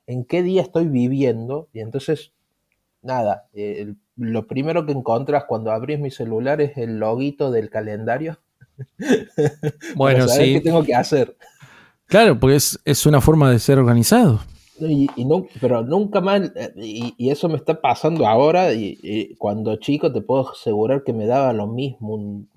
en 0.06 0.26
qué 0.26 0.44
día 0.44 0.62
estoy 0.62 0.88
viviendo. 0.88 1.68
Y 1.74 1.80
entonces, 1.80 2.34
nada, 3.02 3.48
lo 4.16 4.48
primero 4.48 4.86
que 4.86 4.92
encontras 4.92 5.46
cuando 5.46 5.72
abrís 5.72 6.00
mi 6.00 6.12
celular 6.12 6.62
es 6.62 6.78
el 6.78 7.00
loguito 7.00 7.52
del 7.52 7.70
calendario. 7.70 8.40
Bueno, 9.96 10.28
sí. 10.28 10.54
¿Qué 10.54 10.62
tengo 10.62 10.84
que 10.84 10.94
hacer? 10.94 11.36
Claro, 12.06 12.40
porque 12.40 12.58
es, 12.58 12.80
es 12.86 13.08
una 13.08 13.22
forma 13.22 13.50
de 13.50 13.58
ser 13.58 13.80
organizado. 13.80 14.40
Y, 14.80 15.26
no, 15.26 15.48
pero 15.60 15.84
nunca 15.84 16.22
más, 16.22 16.52
eh, 16.56 16.74
y, 16.76 17.30
eso 17.30 17.50
me 17.50 17.56
está 17.56 17.82
pasando 17.82 18.28
ahora, 18.28 18.74
y, 18.74 19.36
cuando 19.38 19.76
chico 19.78 20.12
te 20.12 20.22
puedo 20.22 20.52
asegurar 20.52 21.04
que 21.04 21.14
me 21.14 21.26
daba 21.26 21.54
lo 21.54 21.68
mismo 21.68 22.14
un, 22.14 22.50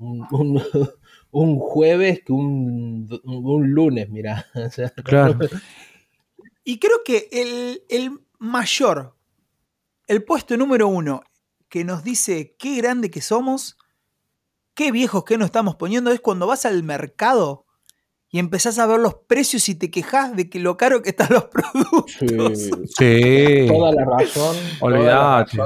un, 1.31 1.59
jueves 1.59 2.23
que 2.25 2.33
un, 2.33 3.09
lunes, 3.25 4.11
mira. 4.11 4.47
claro. 5.05 5.39
Y 6.65 6.79
creo 6.79 6.99
que 7.05 7.29
el, 7.33 7.83
el 7.89 8.21
mayor, 8.39 9.15
el 10.07 10.23
puesto 10.25 10.57
número 10.57 10.89
uno 10.89 11.23
que 11.69 11.85
nos 11.85 12.05
dice 12.05 12.55
qué 12.59 12.77
grande 12.77 13.11
que 13.11 13.23
somos, 13.23 13.79
qué 14.75 14.93
viejos 14.93 15.25
que 15.25 15.39
nos 15.39 15.47
estamos 15.47 15.77
poniendo, 15.77 16.11
es 16.11 16.21
cuando 16.21 16.47
vas 16.47 16.67
al 16.67 16.83
mercado 16.83 17.65
y 18.33 18.39
empezás 18.39 18.79
a 18.79 18.87
ver 18.87 19.01
los 19.01 19.15
precios 19.27 19.69
y 19.69 19.75
te 19.75 19.91
quejas 19.91 20.37
de 20.37 20.49
que 20.49 20.61
lo 20.61 20.77
caro 20.77 21.03
que 21.03 21.11
están 21.11 21.29
los 21.31 21.47
productos. 21.47 22.71
Sí. 22.97 23.67
Toda 23.69 23.93
la 23.93 24.05
razón. 24.05 24.57
Olvídate. 24.81 25.59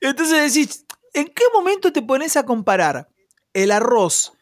Entonces 0.00 0.54
decís, 0.54 0.86
¿en 1.12 1.26
qué 1.26 1.44
momento 1.52 1.92
te 1.92 2.00
pones 2.00 2.36
a 2.36 2.46
comparar 2.46 3.08
el 3.52 3.70
arroz 3.70 4.32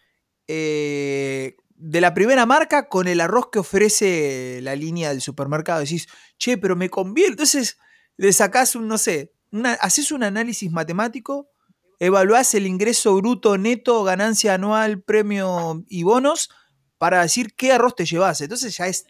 eh, 0.46 1.56
de 1.74 2.00
la 2.00 2.14
primera 2.14 2.46
marca 2.46 2.88
con 2.88 3.08
el 3.08 3.20
arroz 3.20 3.48
que 3.50 3.58
ofrece 3.58 4.60
la 4.62 4.76
línea 4.76 5.08
del 5.08 5.20
supermercado? 5.20 5.80
Decís, 5.80 6.06
che, 6.38 6.56
pero 6.56 6.76
me 6.76 6.88
conviene. 6.88 7.32
Entonces 7.32 7.78
le 8.16 8.32
sacás 8.32 8.76
un, 8.76 8.86
no 8.86 8.96
sé, 8.96 9.32
haces 9.80 10.12
un 10.12 10.22
análisis 10.22 10.70
matemático, 10.70 11.50
evaluás 11.98 12.54
el 12.54 12.68
ingreso 12.68 13.16
bruto, 13.16 13.58
neto, 13.58 14.04
ganancia 14.04 14.54
anual, 14.54 15.02
premio 15.02 15.84
y 15.88 16.04
bonos 16.04 16.48
para 17.00 17.22
decir 17.22 17.54
qué 17.56 17.72
arroz 17.72 17.94
te 17.94 18.04
llevas. 18.04 18.42
Entonces 18.42 18.76
ya 18.76 18.86
es 18.86 19.06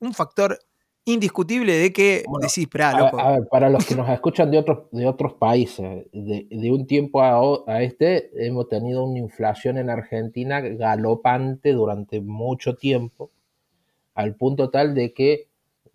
un 0.00 0.14
factor 0.14 0.58
indiscutible 1.04 1.74
de 1.74 1.92
que 1.92 2.24
decís, 2.40 2.56
espera, 2.56 2.98
loco. 2.98 3.18
para 3.50 3.68
los 3.68 3.84
que 3.84 3.94
nos 3.94 4.08
escuchan 4.08 4.50
de 4.50 4.56
otros, 4.56 4.88
de 4.92 5.06
otros 5.06 5.34
países, 5.34 6.06
de, 6.10 6.70
un 6.70 6.86
tiempo 6.86 7.20
a, 7.20 7.82
este, 7.82 8.30
hemos 8.46 8.70
tenido 8.70 9.04
una 9.04 9.18
inflación 9.18 9.76
en 9.76 9.90
Argentina 9.90 10.62
galopante 10.62 11.74
durante 11.74 12.22
mucho 12.22 12.76
tiempo, 12.76 13.30
al 14.14 14.34
punto 14.34 14.70
tal 14.70 14.94
de 14.94 15.12
que, 15.12 15.48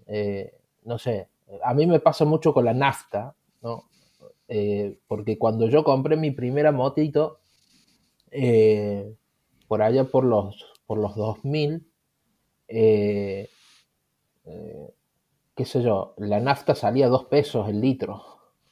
eh, 0.05 0.53
no 0.83 0.99
sé, 0.99 1.29
a 1.63 1.73
mí 1.73 1.87
me 1.87 1.99
pasa 1.99 2.25
mucho 2.25 2.53
con 2.53 2.65
la 2.65 2.75
nafta, 2.75 3.33
¿no? 3.63 3.85
Eh, 4.47 4.99
porque 5.07 5.39
cuando 5.39 5.67
yo 5.67 5.83
compré 5.83 6.15
mi 6.15 6.29
primera 6.29 6.71
motito, 6.71 7.39
eh, 8.29 9.15
por 9.67 9.81
allá 9.81 10.03
por 10.03 10.25
los 10.25 10.70
por 10.91 10.99
los 10.99 11.15
2000, 11.15 11.87
eh, 12.67 13.47
eh, 14.43 14.93
qué 15.55 15.63
sé 15.63 15.81
yo, 15.81 16.15
la 16.17 16.41
nafta 16.41 16.75
salía 16.75 17.05
a 17.05 17.09
2 17.09 17.27
pesos 17.27 17.69
el 17.69 17.79
litro. 17.79 18.21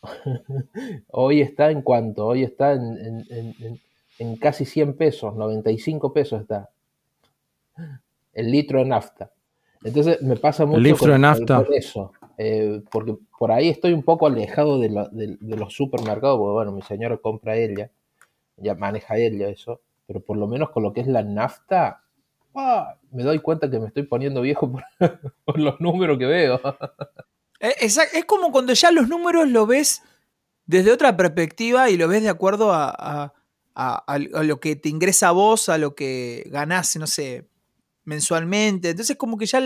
hoy 1.07 1.39
está 1.39 1.71
en 1.71 1.81
cuánto, 1.81 2.27
hoy 2.27 2.43
está 2.43 2.73
en, 2.73 4.35
casi 4.41 4.65
100 4.65 4.97
pesos, 4.97 5.33
95 5.33 6.11
pesos 6.11 6.41
está. 6.41 6.71
El 8.33 8.51
litro 8.51 8.79
de 8.79 8.85
nafta. 8.88 9.31
Entonces 9.81 10.21
me 10.21 10.35
pasa 10.35 10.65
mucho 10.65 10.79
el 10.79 10.83
litro 10.83 11.13
de 11.13 11.19
nafta. 11.19 11.65
eso. 11.73 12.11
Eh, 12.38 12.81
porque 12.91 13.15
por 13.38 13.53
ahí 13.53 13.69
estoy 13.69 13.93
un 13.93 14.03
poco 14.03 14.27
alejado 14.27 14.77
de, 14.77 14.89
de, 15.39 15.55
los 15.55 15.73
supermercados, 15.73 16.38
porque 16.38 16.51
bueno, 16.51 16.73
mi 16.73 16.81
señora 16.81 17.15
compra 17.15 17.55
ella, 17.55 17.91
ya 18.57 18.75
maneja 18.75 19.15
ella 19.15 19.47
eso, 19.47 19.79
pero 20.09 20.21
por 20.21 20.38
lo 20.38 20.47
menos 20.47 20.71
con 20.71 20.81
lo 20.81 20.91
que 20.91 21.01
es 21.01 21.07
la 21.07 21.21
nafta, 21.21 22.01
Ah, 22.56 22.96
me 23.12 23.24
doy 23.24 23.39
cuenta 23.39 23.70
que 23.70 23.79
me 23.79 23.88
estoy 23.88 24.03
poniendo 24.03 24.41
viejo 24.41 24.72
por, 24.72 24.84
los 25.60 25.79
números 25.79 26.18
que 26.18 26.25
veo. 26.25 26.62
Eh, 27.60 27.75
es, 27.82 28.00
como 28.25 28.51
cuando 28.51 28.74
ya 28.74 28.91
los 28.91 29.08
números 29.08 29.50
lo 29.50 29.65
ves 29.65 30.01
desde 30.65 30.91
otra 30.91 31.18
perspectiva 31.18 31.89
y 31.89 31.98
lo 31.98 32.08
ves 32.08 32.24
de 32.24 32.29
acuerdo 32.29 32.72
a, 32.74 33.34
lo 34.15 34.60
que 34.60 34.75
te 34.75 34.89
ingresa 34.89 35.29
a 35.29 35.32
vos, 35.32 35.70
a 35.70 35.77
lo 35.77 35.96
que 35.96 36.48
ganás, 36.48 36.96
no 36.96 37.08
sé, 37.08 37.50
mensualmente. 38.06 38.91
Entonces 38.91 39.18
como 39.18 39.38
que 39.38 39.46
ya... 39.46 39.62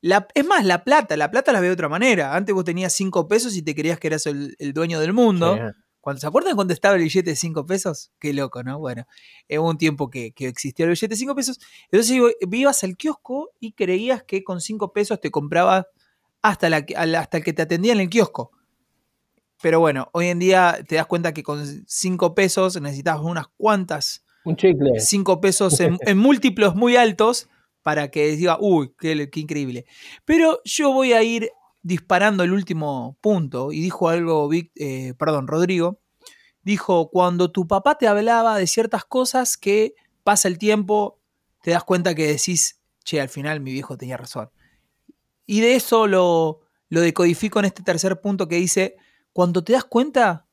la, 0.00 0.28
es 0.34 0.46
más, 0.46 0.64
la 0.64 0.84
plata, 0.84 1.16
la 1.16 1.30
plata 1.30 1.52
la 1.52 1.60
veo 1.60 1.70
de 1.70 1.74
otra 1.74 1.88
manera. 1.88 2.34
Antes 2.34 2.54
vos 2.54 2.64
tenías 2.64 2.92
5 2.92 3.26
pesos 3.26 3.56
y 3.56 3.62
te 3.62 3.74
creías 3.74 3.98
que 3.98 4.06
eras 4.06 4.26
el, 4.26 4.54
dueño 4.72 5.00
del 5.00 5.12
mundo. 5.12 5.58
¿Se 6.16 6.26
acuerdan 6.26 6.54
cuando 6.54 6.74
estaba 6.74 6.96
el 6.96 7.02
billete 7.02 7.30
de 7.30 7.36
5 7.36 7.66
pesos? 7.66 8.12
Qué 8.18 8.32
loco, 8.32 8.62
¿no? 8.62 8.78
Bueno, 8.78 9.06
hubo 9.50 9.70
un 9.70 9.78
tiempo 9.78 10.10
que, 10.10 10.32
que, 10.32 10.48
existía 10.48 10.84
el 10.84 10.90
billete 10.90 11.08
de 11.08 11.16
5 11.16 11.34
pesos. 11.34 11.60
Entonces 11.90 12.18
ibas 12.50 12.84
al 12.84 12.96
kiosco 12.96 13.50
y 13.60 13.72
creías 13.72 14.22
que 14.22 14.44
con 14.44 14.60
5 14.60 14.92
pesos 14.92 15.20
te 15.20 15.30
comprabas 15.30 15.86
hasta, 16.42 16.68
la, 16.68 16.84
hasta 17.18 17.38
el 17.38 17.44
que 17.44 17.54
te 17.54 17.62
atendía 17.62 17.94
en 17.94 18.00
el 18.00 18.10
kiosco. 18.10 18.52
Pero 19.62 19.80
bueno, 19.80 20.10
hoy 20.12 20.26
en 20.26 20.38
día 20.38 20.78
te 20.86 20.96
das 20.96 21.06
cuenta 21.06 21.32
que 21.32 21.42
con 21.42 21.64
5 21.86 22.34
pesos 22.34 22.78
necesitas 22.80 23.18
unas 23.20 23.46
cuantas. 23.56 24.26
Un 24.44 24.56
chicle. 24.56 25.00
5 25.00 25.40
pesos 25.40 25.80
en, 25.80 26.18
múltiplos 26.18 26.74
muy 26.74 26.96
altos 26.96 27.48
para 27.82 28.10
que 28.10 28.36
diga, 28.36 28.58
uy, 28.60 28.92
qué, 28.98 29.30
qué 29.30 29.40
increíble. 29.40 29.86
Pero 30.26 30.60
yo 30.64 30.92
voy 30.92 31.14
a 31.14 31.22
ir 31.22 31.50
disparando 31.84 32.42
el 32.42 32.52
último 32.52 33.16
punto 33.20 33.70
y 33.70 33.80
dijo 33.80 34.08
algo, 34.08 34.50
eh, 34.52 35.14
perdón, 35.18 35.46
Rodrigo, 35.46 36.00
dijo, 36.62 37.10
cuando 37.10 37.52
tu 37.52 37.68
papá 37.68 37.96
te 37.98 38.08
hablaba 38.08 38.56
de 38.56 38.66
ciertas 38.66 39.04
cosas 39.04 39.58
que 39.58 39.94
pasa 40.24 40.48
el 40.48 40.58
tiempo, 40.58 41.20
te 41.62 41.72
das 41.72 41.84
cuenta 41.84 42.14
que 42.14 42.26
decís, 42.26 42.80
che, 43.04 43.20
al 43.20 43.28
final 43.28 43.60
mi 43.60 43.70
viejo 43.70 43.98
tenía 43.98 44.16
razón. 44.16 44.50
Y 45.46 45.60
de 45.60 45.74
eso 45.74 46.06
lo, 46.06 46.62
lo 46.88 47.00
decodifico 47.02 47.58
en 47.58 47.66
este 47.66 47.82
tercer 47.82 48.18
punto 48.18 48.48
que 48.48 48.56
dice, 48.56 48.96
cuando 49.34 49.62
te 49.62 49.74
das 49.74 49.84
cuenta 49.84 50.46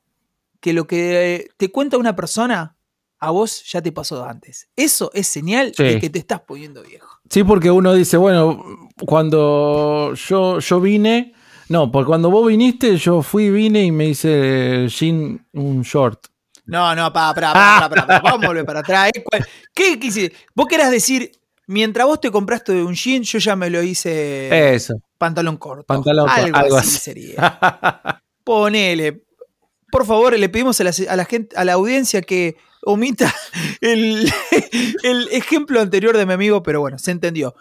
que 0.60 0.74
lo 0.74 0.86
que 0.86 1.50
te 1.56 1.72
cuenta 1.72 1.98
una 1.98 2.16
persona, 2.16 2.78
a 3.22 3.30
vos 3.30 3.64
ya 3.72 3.82
te 3.82 3.92
pasó 3.92 4.26
antes. 4.26 4.68
Eso 4.76 5.12
es 5.14 5.28
señal 5.28 5.72
de 5.78 6.00
que 6.00 6.10
te 6.10 6.18
estás 6.20 6.42
poniendo 6.42 6.82
viejo. 6.82 7.20
Sí, 7.30 7.44
porque 7.44 7.70
uno 7.70 7.94
dice, 7.94 8.18
bueno, 8.18 8.90
cuando 9.06 10.14
yo, 10.16 10.60
yo 10.60 10.82
vine, 10.82 11.34
no, 11.70 11.92
porque 11.92 12.08
cuando 12.08 12.32
vos 12.32 12.48
viniste, 12.48 12.98
yo 12.98 13.22
fui, 13.22 13.52
vine 13.52 13.84
y 13.84 13.92
me 13.92 14.08
hice 14.08 14.88
jean 14.90 15.48
un 15.54 15.84
short. 15.84 16.26
No, 16.66 16.96
no, 16.96 17.14
para, 17.14 17.34
para, 17.36 17.54
para, 17.54 17.90
para, 17.90 18.08
para, 18.08 18.20
vamos 18.24 18.44
a 18.44 18.48
volver 18.48 18.66
para 18.66 18.80
atrás. 18.80 19.12
¿Qué 19.74 20.00
quisiste? 20.00 20.36
Vos 20.56 20.66
querás 20.66 20.90
decir, 20.90 21.32
mientras 21.68 22.08
vos 22.08 22.20
te 22.20 22.32
compraste 22.32 22.84
un 22.84 22.96
jean, 22.96 23.22
yo 23.22 23.38
ya 23.38 23.56
me 23.56 23.70
lo 23.70 23.84
hice 23.84 24.74
Eso. 24.74 24.96
pantalón 25.20 25.58
corto. 25.58 25.86
Pantalón 25.86 26.28
corto, 26.28 26.58
algo, 26.58 26.76
así, 26.76 26.98
sería. 26.98 27.60
Ponele. 28.44 29.24
Por 29.92 30.08
favor, 30.08 30.38
le 30.38 30.50
pedimos 30.50 30.82
a 30.82 30.86
la, 30.86 30.92
a 31.08 31.16
la 31.16 31.26
gente, 31.26 31.56
a 31.56 31.64
la 31.64 31.74
audiencia 31.74 32.24
que 32.24 32.58
omita 32.84 33.34
el, 33.82 34.28
ejemplo 35.32 35.82
anterior 35.82 36.18
de 36.18 36.26
mi 36.26 36.34
amigo, 36.34 36.64
pero 36.64 36.82
bueno, 36.82 36.98
se 36.98 37.12
entendió. 37.12 37.56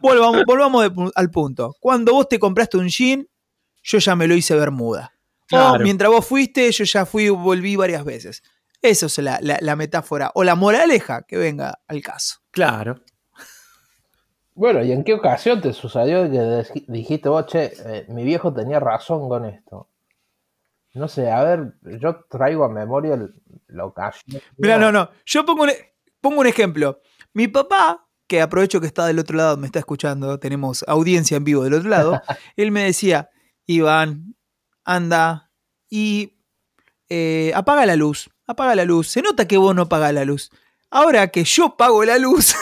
Volvamos, 0.00 0.44
volvamos 0.46 0.90
al 1.14 1.30
punto. 1.30 1.76
Cuando 1.80 2.12
vos 2.12 2.28
te 2.28 2.38
compraste 2.38 2.76
un 2.76 2.88
jean, 2.88 3.26
yo 3.82 3.98
ya 3.98 4.16
me 4.16 4.26
lo 4.26 4.34
hice 4.34 4.54
bermuda. 4.54 5.14
O 5.52 5.78
mientras 5.78 6.10
vos 6.10 6.26
fuiste, 6.26 6.70
yo 6.70 6.84
ya 6.84 7.04
fui 7.04 7.24
y 7.24 7.28
volví 7.28 7.76
varias 7.76 8.04
veces. 8.04 8.42
Eso 8.82 9.06
es 9.06 9.18
la, 9.18 9.76
metáfora 9.76 10.30
o 10.34 10.44
la 10.44 10.54
moraleja 10.54 11.22
que 11.22 11.36
venga 11.36 11.80
al 11.86 12.00
caso. 12.02 12.38
Claro. 12.50 13.00
Bueno, 14.54 14.82
¿y 14.82 14.92
en 14.92 15.04
qué 15.04 15.14
ocasión 15.14 15.60
te 15.60 15.72
sucedió 15.72 16.30
que 16.30 16.82
dijiste 16.88 17.28
vos, 17.28 17.46
che, 17.46 17.72
eh, 17.84 18.06
mi 18.08 18.24
viejo 18.24 18.52
tenía 18.52 18.80
razón 18.80 19.28
con 19.28 19.44
esto? 19.44 19.89
No 20.94 21.06
sé, 21.06 21.30
a 21.30 21.44
ver, 21.44 21.74
yo 22.00 22.24
traigo 22.28 22.64
a 22.64 22.68
memoria 22.68 23.16
la 23.68 23.84
ocasión. 23.84 24.42
Mira, 24.56 24.76
no, 24.76 24.90
no. 24.90 25.10
Yo 25.24 25.44
pongo 25.44 25.62
un, 25.62 25.70
pongo 26.20 26.40
un 26.40 26.46
ejemplo. 26.46 27.00
Mi 27.32 27.46
papá, 27.46 28.08
que 28.26 28.40
aprovecho 28.40 28.80
que 28.80 28.88
está 28.88 29.06
del 29.06 29.20
otro 29.20 29.36
lado, 29.36 29.56
me 29.56 29.66
está 29.66 29.78
escuchando, 29.78 30.40
tenemos 30.40 30.84
audiencia 30.88 31.36
en 31.36 31.44
vivo 31.44 31.62
del 31.62 31.74
otro 31.74 31.88
lado, 31.88 32.20
él 32.56 32.72
me 32.72 32.84
decía, 32.84 33.30
Iván, 33.66 34.34
anda 34.84 35.52
y 35.88 36.40
eh, 37.08 37.52
apaga 37.54 37.86
la 37.86 37.94
luz, 37.94 38.28
apaga 38.46 38.74
la 38.74 38.84
luz. 38.84 39.08
Se 39.08 39.22
nota 39.22 39.46
que 39.46 39.56
vos 39.56 39.74
no 39.74 39.88
pagas 39.88 40.12
la 40.12 40.24
luz. 40.24 40.50
Ahora 40.90 41.28
que 41.28 41.44
yo 41.44 41.76
pago 41.76 42.04
la 42.04 42.18
luz. 42.18 42.56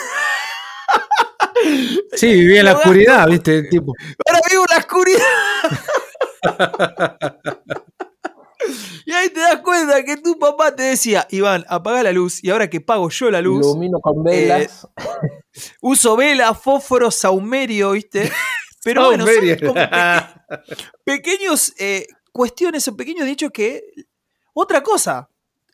sí, 2.13 2.27
vivía 2.27 2.59
en 2.59 2.65
la 2.65 2.73
oscuridad, 2.73 3.27
viste, 3.27 3.63
tipo. 3.63 3.95
Ahora 4.27 4.39
vivo 4.49 4.65
en 4.69 4.75
la 4.75 4.77
oscuridad. 4.77 5.23
Y 9.05 9.11
ahí 9.11 9.29
te 9.29 9.39
das 9.39 9.61
cuenta 9.61 10.03
que 10.03 10.17
tu 10.17 10.37
papá 10.37 10.75
te 10.75 10.83
decía, 10.83 11.27
Iván, 11.31 11.65
apaga 11.67 12.03
la 12.03 12.11
luz. 12.11 12.43
Y 12.43 12.49
ahora 12.49 12.69
que 12.69 12.81
pago 12.81 13.09
yo 13.09 13.31
la 13.31 13.41
luz. 13.41 13.65
Ilumino 13.65 13.99
con 13.99 14.23
velas. 14.23 14.87
Eh, 14.97 15.59
uso 15.81 16.15
vela, 16.15 16.53
fósforo, 16.53 17.09
saumerio, 17.11 17.91
¿viste? 17.91 18.31
Pero 18.83 19.07
bueno, 19.07 19.25
son 19.25 19.75
pequeños 21.03 21.73
eh, 21.79 22.07
cuestiones 22.31 22.87
o 22.87 22.95
pequeños 22.95 23.25
dichos 23.25 23.51
que. 23.51 23.83
Otra 24.53 24.83
cosa. 24.83 25.29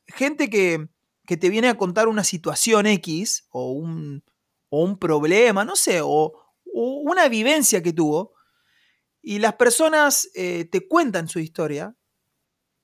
Gente 0.08 0.50
que, 0.50 0.88
que, 1.26 1.38
te 1.38 1.50
viene 1.50 1.68
a 1.68 1.78
contar 1.78 2.08
una 2.08 2.24
situación 2.24 2.86
X 2.86 3.48
o 3.50 3.72
un, 3.72 4.24
o 4.70 4.84
un 4.84 4.98
problema, 5.00 5.66
no 5.66 5.76
sé, 5.76 6.00
o 6.04 6.34
una 6.64 7.28
vivencia 7.28 7.82
que 7.82 7.94
tuvo 7.94 8.36
y 9.26 9.40
las 9.40 9.56
personas 9.56 10.30
eh, 10.36 10.66
te 10.66 10.88
cuentan 10.88 11.28
su 11.28 11.40
historia 11.40 11.96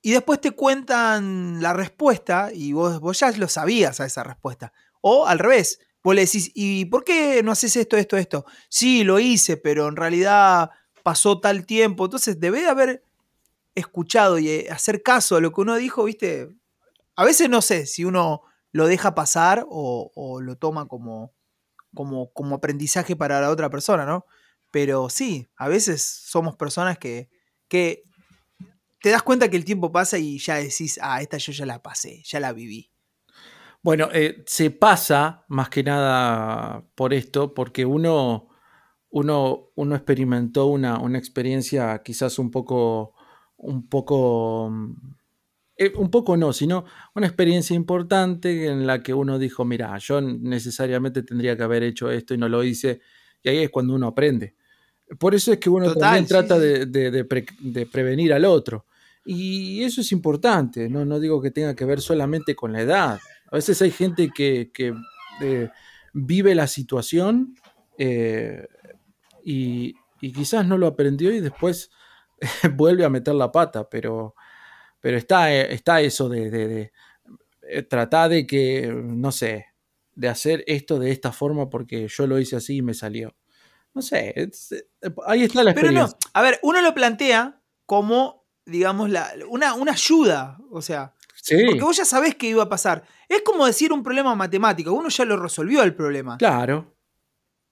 y 0.01 0.11
después 0.11 0.41
te 0.41 0.51
cuentan 0.51 1.61
la 1.61 1.73
respuesta 1.73 2.49
y 2.53 2.73
vos, 2.73 2.99
vos 2.99 3.19
ya 3.19 3.31
lo 3.31 3.47
sabías 3.47 3.99
a 3.99 4.05
esa 4.05 4.23
respuesta. 4.23 4.73
O 5.01 5.27
al 5.27 5.39
revés, 5.39 5.79
vos 6.03 6.15
le 6.15 6.25
decís, 6.25 6.51
¿y 6.55 6.85
por 6.85 7.03
qué 7.03 7.43
no 7.43 7.51
haces 7.51 7.75
esto, 7.75 7.97
esto, 7.97 8.17
esto? 8.17 8.45
Sí, 8.69 9.03
lo 9.03 9.19
hice, 9.19 9.57
pero 9.57 9.87
en 9.87 9.95
realidad 9.95 10.71
pasó 11.03 11.39
tal 11.39 11.65
tiempo. 11.65 12.05
Entonces 12.05 12.39
debe 12.39 12.61
de 12.61 12.69
haber 12.69 13.03
escuchado 13.75 14.39
y 14.39 14.49
eh, 14.49 14.67
hacer 14.71 15.03
caso 15.03 15.35
a 15.35 15.41
lo 15.41 15.51
que 15.51 15.61
uno 15.61 15.75
dijo, 15.75 16.03
¿viste? 16.03 16.49
A 17.15 17.23
veces 17.23 17.49
no 17.49 17.61
sé 17.61 17.85
si 17.85 18.03
uno 18.03 18.41
lo 18.71 18.87
deja 18.87 19.13
pasar 19.13 19.65
o, 19.69 20.39
lo 20.41 20.57
toma 20.57 20.87
como, 20.87 21.33
como, 21.93 22.31
como 22.33 22.55
aprendizaje 22.55 23.15
para 23.15 23.39
la 23.41 23.49
otra 23.51 23.69
persona, 23.69 24.05
¿no? 24.05 24.25
Pero 24.71 25.09
sí, 25.09 25.49
a 25.57 25.67
veces 25.67 26.01
somos 26.03 26.55
personas 26.55 26.97
que, 26.97 27.29
que 27.67 28.03
te 29.01 29.09
das 29.09 29.23
cuenta 29.23 29.49
que 29.49 29.57
el 29.57 29.65
tiempo 29.65 29.91
pasa 29.91 30.17
y 30.17 30.37
ya 30.37 30.55
decís, 30.55 30.99
ah, 31.01 31.21
esta 31.21 31.37
yo 31.37 31.51
ya 31.51 31.65
la 31.65 31.81
pasé, 31.81 32.21
ya 32.23 32.39
la 32.39 32.53
viví. 32.53 32.91
Bueno, 33.81 34.09
eh, 34.13 34.43
se 34.45 34.69
pasa 34.69 35.43
más 35.47 35.69
que 35.69 35.83
nada 35.83 36.85
por 36.93 37.13
esto, 37.13 37.53
porque 37.55 37.83
uno, 37.83 38.49
uno, 39.09 39.71
uno 39.75 39.95
experimentó 39.95 40.67
una, 40.67 40.99
una, 40.99 41.17
experiencia 41.17 41.99
quizás 42.03 42.37
un 42.37 42.51
poco, 42.51 43.15
un 43.57 43.89
poco, 43.89 44.71
eh, 45.75 45.91
un 45.95 46.11
poco 46.11 46.37
no, 46.37 46.53
sino 46.53 46.85
una 47.15 47.25
experiencia 47.25 47.75
importante 47.75 48.67
en 48.67 48.85
la 48.85 49.01
que 49.01 49.15
uno 49.15 49.39
dijo, 49.39 49.65
mira, 49.65 49.97
yo 49.97 50.21
necesariamente 50.21 51.23
tendría 51.23 51.57
que 51.57 51.63
haber 51.63 51.81
hecho 51.81 52.11
esto 52.11 52.35
y 52.35 52.37
no 52.37 52.47
lo 52.47 52.63
hice, 52.63 53.01
y 53.41 53.49
ahí 53.49 53.57
es 53.63 53.71
cuando 53.71 53.95
uno 53.95 54.07
aprende. 54.07 54.55
Por 55.17 55.35
eso 55.35 55.51
es 55.51 55.57
que 55.57 55.69
uno 55.69 55.93
también 55.95 56.25
trata 56.25 56.57
De, 56.57 57.27
prevenir 57.91 58.31
al 58.33 58.45
otro. 58.45 58.85
Y 59.25 59.83
eso 59.83 60.01
es 60.01 60.11
importante, 60.11 60.89
¿no? 60.89 61.05
no 61.05 61.19
digo 61.19 61.41
que 61.41 61.51
tenga 61.51 61.75
que 61.75 61.85
ver 61.85 62.01
solamente 62.01 62.55
con 62.55 62.73
la 62.73 62.81
edad. 62.81 63.19
A 63.51 63.55
veces 63.55 63.81
hay 63.81 63.91
gente 63.91 64.31
que, 64.33 64.71
eh, 65.41 65.69
vive 66.13 66.55
la 66.55 66.67
situación 66.67 67.55
eh, 67.97 68.67
y, 69.43 69.95
quizás 70.19 70.65
no 70.67 70.77
lo 70.77 70.87
aprendió 70.87 71.31
y 71.31 71.39
después 71.39 71.89
vuelve 72.75 73.05
a 73.05 73.09
meter 73.09 73.33
la 73.35 73.51
pata, 73.51 73.89
pero, 73.89 74.35
pero 74.99 75.17
está, 75.17 75.53
está 75.53 76.01
eso 76.01 76.29
de, 76.29 76.91
eh, 77.63 77.83
tratar 77.83 78.29
de 78.29 78.45
que, 78.47 78.91
no 78.91 79.31
sé, 79.31 79.67
de 80.15 80.27
hacer 80.27 80.63
esto 80.67 80.99
de 80.99 81.11
esta 81.11 81.31
forma 81.31 81.69
porque 81.69 82.07
yo 82.07 82.27
lo 82.27 82.39
hice 82.39 82.55
así 82.55 82.77
y 82.77 82.81
me 82.81 82.93
salió. 82.93 83.35
No 83.93 84.01
sé, 84.01 84.33
ahí 85.25 85.43
está 85.43 85.63
la 85.63 85.71
experiencia. 85.71 86.05
Pero 86.05 86.07
no, 86.07 86.17
a 86.33 86.41
ver, 86.41 86.59
uno 86.63 86.81
lo 86.81 86.93
plantea 86.93 87.61
como, 87.85 88.40
digamos, 88.65 89.09
la, 89.09 89.31
una, 89.49 89.73
una 89.73 89.93
ayuda, 89.93 90.57
o 90.71 90.81
sea, 90.81 91.13
porque 91.49 91.81
vos 91.81 91.97
ya 91.97 92.05
sabés 92.05 92.35
qué 92.35 92.47
iba 92.47 92.63
a 92.63 92.69
pasar. 92.69 93.03
Es 93.27 93.41
como 93.41 93.65
decir 93.65 93.91
un 93.91 94.03
problema 94.03 94.35
matemático, 94.35 94.93
uno 94.93 95.09
ya 95.09 95.25
lo 95.25 95.37
resolvió 95.37 95.83
el 95.83 95.95
problema. 95.95 96.37
Claro. 96.37 96.95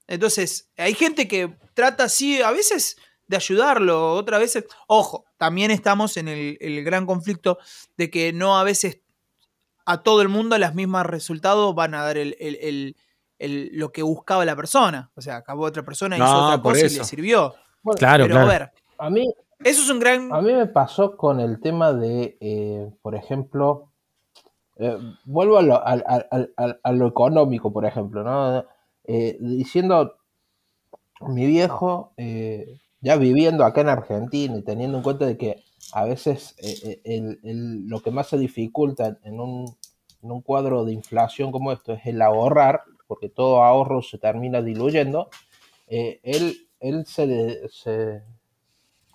Entonces, 0.06 0.70
hay 0.76 0.94
gente 0.94 1.28
que 1.28 1.56
trata 1.74 2.04
así, 2.04 2.42
a 2.42 2.50
veces 2.50 2.96
de 3.28 3.36
ayudarlo, 3.36 4.14
otras 4.14 4.40
veces. 4.40 4.64
Ojo, 4.88 5.24
también 5.36 5.70
estamos 5.70 6.16
en 6.16 6.26
el, 6.26 6.84
gran 6.84 7.06
conflicto 7.06 7.58
de 7.96 8.10
que 8.10 8.32
no 8.32 8.58
a 8.58 8.64
veces 8.64 9.02
a 9.86 10.02
todo 10.02 10.20
el 10.20 10.28
mundo 10.28 10.58
las 10.58 10.74
mismas 10.74 11.06
resultados 11.06 11.74
van 11.76 11.94
a 11.94 12.02
dar 12.02 12.18
el, 12.18 12.96
lo 13.38 13.92
que 13.92 14.02
buscaba 14.02 14.44
la 14.44 14.56
persona. 14.56 15.12
O 15.14 15.20
sea, 15.20 15.36
acabó 15.36 15.62
otra 15.62 15.84
persona 15.84 16.16
y 16.16 16.20
hizo 16.20 16.44
otra 16.44 16.60
cosa 16.60 16.86
y 16.86 16.90
le 16.90 17.04
sirvió. 17.04 17.54
claro, 17.96 18.24
pero 18.26 18.40
a 18.40 18.44
ver. 18.46 18.72
A 18.98 19.08
mí, 19.08 19.32
eso 19.64 19.82
es 19.82 19.90
un 19.90 20.00
gran. 20.00 20.32
A 20.32 20.40
mí 20.40 20.52
me 20.52 20.66
pasó 20.66 21.16
con 21.16 21.38
el 21.40 21.60
tema 21.60 21.92
de, 21.92 22.38
eh, 22.40 22.90
por 23.02 23.14
ejemplo, 23.14 23.92
eh, 24.76 24.96
vuelvo 25.24 25.58
a 25.58 25.62
lo, 25.62 25.82
a, 25.84 26.92
lo, 26.92 27.06
económico, 27.06 27.72
por 27.72 27.84
ejemplo, 27.84 28.24
¿no? 28.24 28.64
Eh, 29.04 29.36
diciendo, 29.40 30.16
mi 31.20 31.46
viejo, 31.46 32.14
ya 33.02 33.16
viviendo 33.16 33.64
acá 33.64 33.82
en 33.82 33.90
Argentina 33.90 34.56
y 34.56 34.62
teniendo 34.62 34.96
en 34.98 35.02
cuenta 35.02 35.26
de 35.26 35.36
que 35.36 35.62
a 35.92 36.04
veces 36.04 36.56
lo 37.44 38.00
que 38.00 38.10
más 38.10 38.28
se 38.28 38.38
dificulta 38.38 39.18
en 39.22 39.40
un, 39.40 39.66
en 40.22 40.30
un 40.30 40.40
cuadro 40.40 40.86
de 40.86 40.92
inflación 40.92 41.52
como 41.52 41.72
esto 41.72 41.92
es 41.92 42.06
el 42.06 42.22
ahorrar, 42.22 42.82
porque 43.06 43.28
todo 43.28 43.62
ahorro 43.62 44.00
se 44.00 44.16
termina 44.16 44.62
diluyendo, 44.62 45.28
él, 45.86 46.68
él 46.78 47.04
se, 47.04 47.68
se 47.68 48.22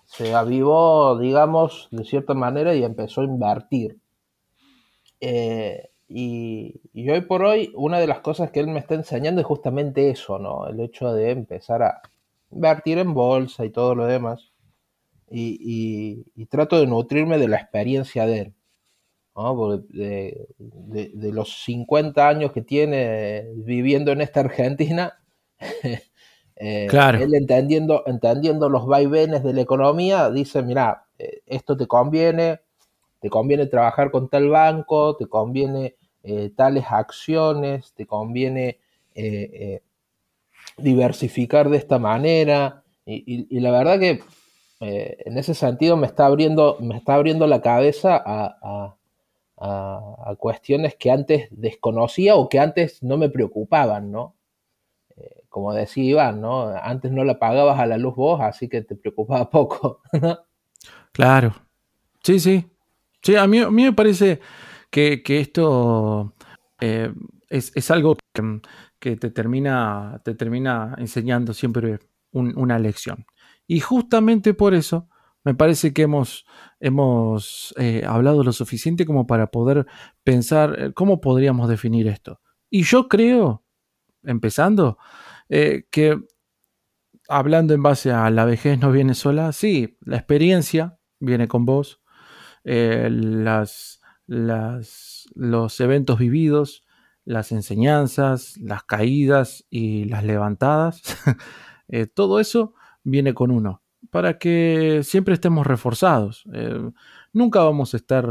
se 0.06 0.34
avivó, 0.34 1.18
digamos, 1.18 1.88
de 1.90 2.04
cierta 2.04 2.34
manera 2.34 2.74
y 2.74 2.84
empezó 2.84 3.20
a 3.20 3.24
invertir. 3.24 3.98
Eh, 5.20 5.90
y, 6.08 6.80
hoy 7.10 7.20
por 7.22 7.42
hoy, 7.42 7.72
una 7.74 7.98
de 7.98 8.06
las 8.06 8.20
cosas 8.20 8.50
que 8.50 8.60
él 8.60 8.68
me 8.68 8.78
está 8.78 8.94
enseñando 8.94 9.40
es 9.40 9.46
justamente 9.46 10.10
eso, 10.10 10.38
¿no? 10.38 10.68
El 10.68 10.80
hecho 10.80 11.12
de 11.12 11.30
empezar 11.30 11.82
a 11.82 12.00
invertir 12.50 12.98
en 12.98 13.12
bolsa 13.14 13.64
y 13.64 13.70
todo 13.70 13.94
lo 13.94 14.06
demás. 14.06 14.52
Y, 15.28 16.24
trato 16.48 16.78
de 16.78 16.86
nutrirme 16.86 17.38
de 17.38 17.48
la 17.48 17.56
experiencia 17.56 18.26
de 18.26 18.40
él. 18.40 18.54
¿no? 19.34 19.76
de, 19.78 20.48
de, 20.58 21.32
los 21.32 21.64
50 21.64 22.26
años 22.26 22.52
que 22.52 22.62
tiene 22.62 23.50
viviendo 23.56 24.12
en 24.12 24.22
esta 24.22 24.40
Argentina, 24.40 25.12
Eh, 26.56 26.86
claro. 26.88 27.22
Él 27.22 27.34
entendiendo, 27.34 28.02
entendiendo 28.06 28.68
los 28.68 28.86
vaivenes 28.86 29.42
de 29.42 29.52
la 29.52 29.60
economía, 29.60 30.30
dice, 30.30 30.62
mira, 30.62 31.04
eh, 31.18 31.42
esto 31.46 31.76
te 31.76 31.86
conviene, 31.86 32.60
te 33.20 33.28
conviene 33.28 33.66
trabajar 33.66 34.10
con 34.10 34.28
tal 34.28 34.48
banco, 34.48 35.16
te 35.16 35.26
conviene 35.26 35.96
eh, 36.22 36.50
tales 36.56 36.84
acciones, 36.88 37.92
te 37.94 38.06
conviene 38.06 38.78
diversificar 40.76 41.70
de 41.70 41.78
esta 41.78 41.98
manera. 41.98 42.82
Y, 43.06 43.60
la 43.60 43.70
verdad 43.70 43.98
que 43.98 44.22
en 44.80 45.38
ese 45.38 45.54
sentido 45.54 45.96
me 45.96 46.06
está 46.06 46.26
abriendo, 46.26 46.76
me 46.80 46.98
está 46.98 47.14
abriendo 47.14 47.46
la 47.46 47.62
cabeza 47.62 48.22
a, 48.24 48.94
a 49.58 50.36
cuestiones 50.36 50.96
que 50.96 51.10
antes 51.10 51.48
desconocía 51.50 52.36
o 52.36 52.50
que 52.50 52.58
antes 52.58 53.02
no 53.02 53.16
me 53.16 53.30
preocupaban, 53.30 54.12
¿no? 54.12 54.35
Como 55.56 55.72
decía 55.72 56.04
Iván, 56.04 56.42
¿no? 56.42 56.68
Antes 56.68 57.10
no 57.10 57.24
la 57.24 57.38
pagabas 57.38 57.80
a 57.80 57.86
la 57.86 57.96
luz 57.96 58.14
vos, 58.14 58.42
así 58.42 58.68
que 58.68 58.82
te 58.82 58.94
preocupaba 58.94 59.48
poco. 59.50 60.02
claro. 61.12 61.54
Sí, 62.22 62.38
sí. 62.38 62.66
Sí, 63.22 63.36
a 63.36 63.46
mí, 63.46 63.60
a 63.60 63.70
mí 63.70 63.84
me 63.84 63.94
parece 63.94 64.38
que, 64.90 65.22
esto 65.26 66.34
eh, 66.78 67.10
es, 67.48 67.90
algo 67.90 68.18
que, 69.00 69.16
te, 69.16 69.30
termina, 69.30 70.20
te 70.22 70.34
termina 70.34 70.94
enseñando 70.98 71.54
siempre 71.54 72.00
una 72.32 72.78
lección. 72.78 73.24
Y 73.66 73.80
justamente 73.80 74.52
por 74.52 74.74
eso 74.74 75.08
me 75.42 75.54
parece 75.54 75.94
que 75.94 76.02
hemos, 76.02 76.44
hemos 76.80 77.74
eh, 77.78 78.04
hablado 78.06 78.44
lo 78.44 78.52
suficiente 78.52 79.06
como 79.06 79.26
para 79.26 79.46
poder 79.46 79.86
pensar 80.22 80.76
eh, 80.78 80.92
cómo 80.92 81.22
podríamos 81.22 81.66
definir 81.70 82.08
esto. 82.08 82.42
Y 82.68 82.82
yo 82.82 83.08
creo, 83.08 83.64
empezando, 84.22 84.98
eh, 85.48 85.86
que 85.90 86.18
hablando 87.28 87.74
en 87.74 87.82
base 87.82 88.10
a 88.12 88.30
la 88.30 88.44
vejez 88.44 88.78
no 88.78 88.92
viene 88.92 89.14
sola, 89.14 89.52
sí, 89.52 89.98
la 90.00 90.16
experiencia 90.16 90.98
viene 91.18 91.48
con 91.48 91.64
vos, 91.64 92.02
eh, 92.64 93.08
las, 93.10 94.00
los 94.26 95.80
eventos 95.80 96.18
vividos, 96.18 96.84
las 97.24 97.52
enseñanzas, 97.52 98.56
las 98.58 98.84
caídas 98.84 99.66
y 99.70 100.04
las 100.04 100.24
levantadas, 100.24 101.02
eh, 101.88 102.06
todo 102.06 102.40
eso 102.40 102.74
viene 103.02 103.34
con 103.34 103.50
uno, 103.50 103.82
para 104.10 104.38
que 104.38 105.02
siempre 105.02 105.34
estemos 105.34 105.66
reforzados. 105.66 106.44
nunca 107.32 107.62
vamos 107.62 107.94
a 107.94 107.96
estar 107.98 108.26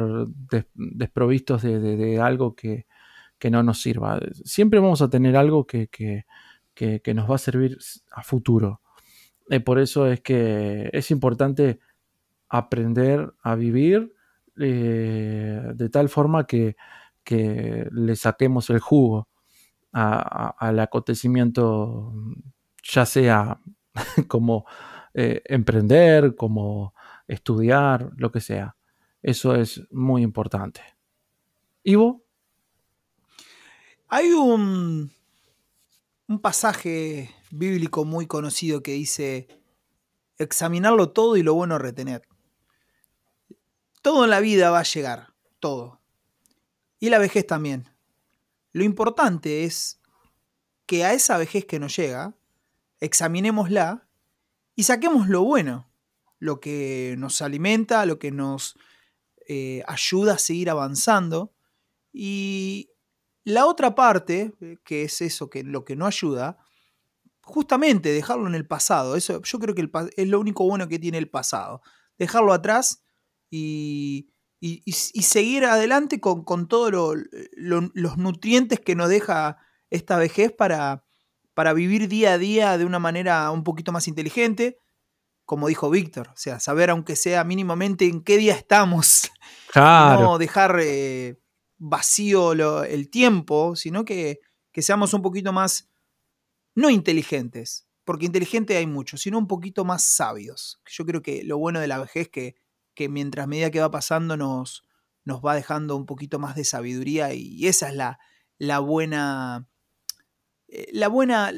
desprovistos 0.73 1.62
de, 1.62 2.19
algo 2.21 2.56
que, 2.56 2.86
no 3.51 3.62
nos 3.62 3.80
sirva. 3.80 4.19
Siempre 4.43 4.80
vamos 4.80 5.04
a 5.04 5.10
tener 5.10 5.38
algo 5.38 5.67
que, 5.67 5.88
que, 5.88 6.25
nos 7.14 7.30
va 7.30 7.36
a 7.36 7.40
servir 7.40 7.78
a 8.12 8.24
futuro. 8.24 8.82
y 9.50 9.60
por 9.60 9.80
eso 9.80 10.08
es 10.08 10.22
que 10.22 10.90
es 10.94 11.12
importante 11.12 11.80
aprender 12.50 13.34
a 13.44 13.56
vivir 13.56 14.14
eh, 14.60 15.62
de 15.76 15.90
tal 15.90 16.10
forma 16.10 16.46
que, 16.46 16.76
le 17.28 18.16
saquemos 18.16 18.70
el 18.70 18.80
jugo 18.80 19.28
al 19.92 20.80
acontecimiento, 20.80 22.14
ya 22.84 23.06
sea 23.06 23.60
como 24.28 24.66
eh, 25.14 25.42
emprender, 25.46 26.36
como 26.36 26.94
estudiar, 27.28 28.12
lo 28.18 28.32
que 28.32 28.42
sea. 28.42 28.76
Eso 29.24 29.56
es 29.56 29.82
muy 29.92 30.22
importante. 30.22 30.82
Ivo. 31.84 32.24
Hay 34.08 34.32
un, 34.32 35.12
un 36.28 36.40
pasaje 36.40 37.34
bíblico 37.52 38.06
muy 38.06 38.28
conocido 38.28 38.82
que 38.82 38.94
dice, 38.94 39.48
examinarlo 40.38 41.12
todo 41.12 41.38
y 41.38 41.44
lo 41.44 41.54
bueno 41.54 41.78
retener. 41.78 42.28
Todo 44.02 44.24
en 44.24 44.30
la 44.30 44.40
vida 44.40 44.70
va 44.72 44.80
a 44.80 44.84
llegar, 44.84 45.34
todo. 45.60 46.02
Y 47.00 47.10
la 47.10 47.20
vejez 47.20 47.46
también. 47.46 47.90
Lo 48.72 48.84
importante 48.84 49.64
es 49.64 50.00
que 50.86 51.06
a 51.06 51.14
esa 51.14 51.38
vejez 51.38 51.66
que 51.66 51.80
nos 51.80 51.96
llega, 51.96 52.36
examinémosla 53.00 54.08
y 54.76 54.84
saquemos 54.84 55.30
lo 55.30 55.44
bueno, 55.44 55.90
lo 56.40 56.60
que 56.60 57.16
nos 57.18 57.42
alimenta, 57.42 58.06
lo 58.06 58.20
que 58.20 58.32
nos 58.32 58.78
eh, 59.48 59.84
ayuda 59.88 60.34
a 60.34 60.40
seguir 60.40 60.70
avanzando. 60.70 61.54
Y 62.12 62.92
la 63.46 63.68
otra 63.68 63.96
parte, 63.96 64.54
que 64.84 65.04
es 65.04 65.22
eso, 65.22 65.50
que 65.50 65.64
lo 65.64 65.86
que 65.86 65.96
no 65.96 66.08
ayuda, 66.08 66.58
justamente 67.42 68.12
dejarlo 68.12 68.48
en 68.48 68.56
el 68.56 68.68
pasado. 68.68 69.16
Eso, 69.16 69.42
yo 69.44 69.60
creo 69.60 69.76
que 69.76 69.88
es 70.18 70.28
lo 70.28 70.40
único 70.40 70.66
bueno 70.66 70.88
que 70.88 71.00
tiene 71.00 71.20
el 71.20 71.30
pasado. 71.30 71.82
Dejarlo 72.18 72.54
atrás 72.54 73.04
y, 73.52 74.32
y, 74.60 74.92
seguir 74.92 75.66
adelante 75.66 76.20
con, 76.20 76.44
con 76.44 76.68
todos 76.68 76.92
los 77.54 78.18
nutrientes 78.18 78.80
que 78.80 78.96
nos 78.96 79.10
deja 79.10 79.58
esta 79.92 80.18
vejez 80.18 80.52
para, 80.52 81.06
para 81.54 81.74
vivir 81.74 82.08
día 82.08 82.34
a 82.34 82.38
día 82.40 82.78
de 82.80 82.86
una 82.86 83.00
manera 83.00 83.52
un 83.52 83.64
poquito 83.64 83.92
más 83.92 84.08
inteligente, 84.08 84.80
como 85.46 85.68
dijo 85.68 85.92
Víctor, 85.92 86.30
o 86.30 86.38
sea, 86.38 86.60
saber 86.60 86.90
aunque 86.90 87.16
sea 87.16 87.44
mínimamente 87.44 88.06
en 88.06 88.24
qué 88.24 88.38
día 88.38 88.56
estamos, 88.56 89.32
no 89.76 90.40
dejar 90.40 90.80
eh, 90.82 91.40
vacío 91.78 92.54
el 92.84 93.10
tiempo, 93.10 93.76
sino 93.76 94.06
que, 94.06 94.40
que 94.72 94.82
seamos 94.82 95.14
un 95.14 95.22
poquito 95.22 95.54
más, 95.54 95.90
no 96.76 96.90
inteligentes, 96.90 97.88
porque 98.04 98.26
inteligente 98.26 98.78
hay 98.78 98.88
mucho, 98.88 99.18
sino 99.18 99.38
un 99.38 99.48
poquito 99.48 99.86
más 99.86 100.04
sabios. 100.04 100.82
Yo 100.86 101.06
creo 101.06 101.22
que 101.22 101.44
lo 101.44 101.58
bueno 101.58 101.80
de 101.80 101.88
la 101.88 101.98
vejez 101.98 102.24
es 102.24 102.30
que, 102.30 102.56
que 102.94 103.10
mientras 103.10 103.48
medida 103.48 103.72
que 103.72 103.82
va 103.82 103.92
pasando 103.92 104.38
nos, 104.38 104.84
va 105.28 105.56
dejando 105.56 105.96
un 105.96 106.06
poquito 106.06 106.40
más 106.40 106.56
de 106.56 106.64
sabiduría 106.64 107.34
y 107.34 107.68
esa 107.68 107.90
es 107.90 107.96
la, 107.96 108.20
la 108.58 108.80
buena, 108.80 109.68
eh, 110.68 110.88
la 110.94 111.08
buena, 111.08 111.52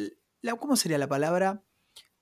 ¿cómo 0.60 0.76
sería 0.76 0.98
la 0.98 1.08
palabra? 1.08 1.64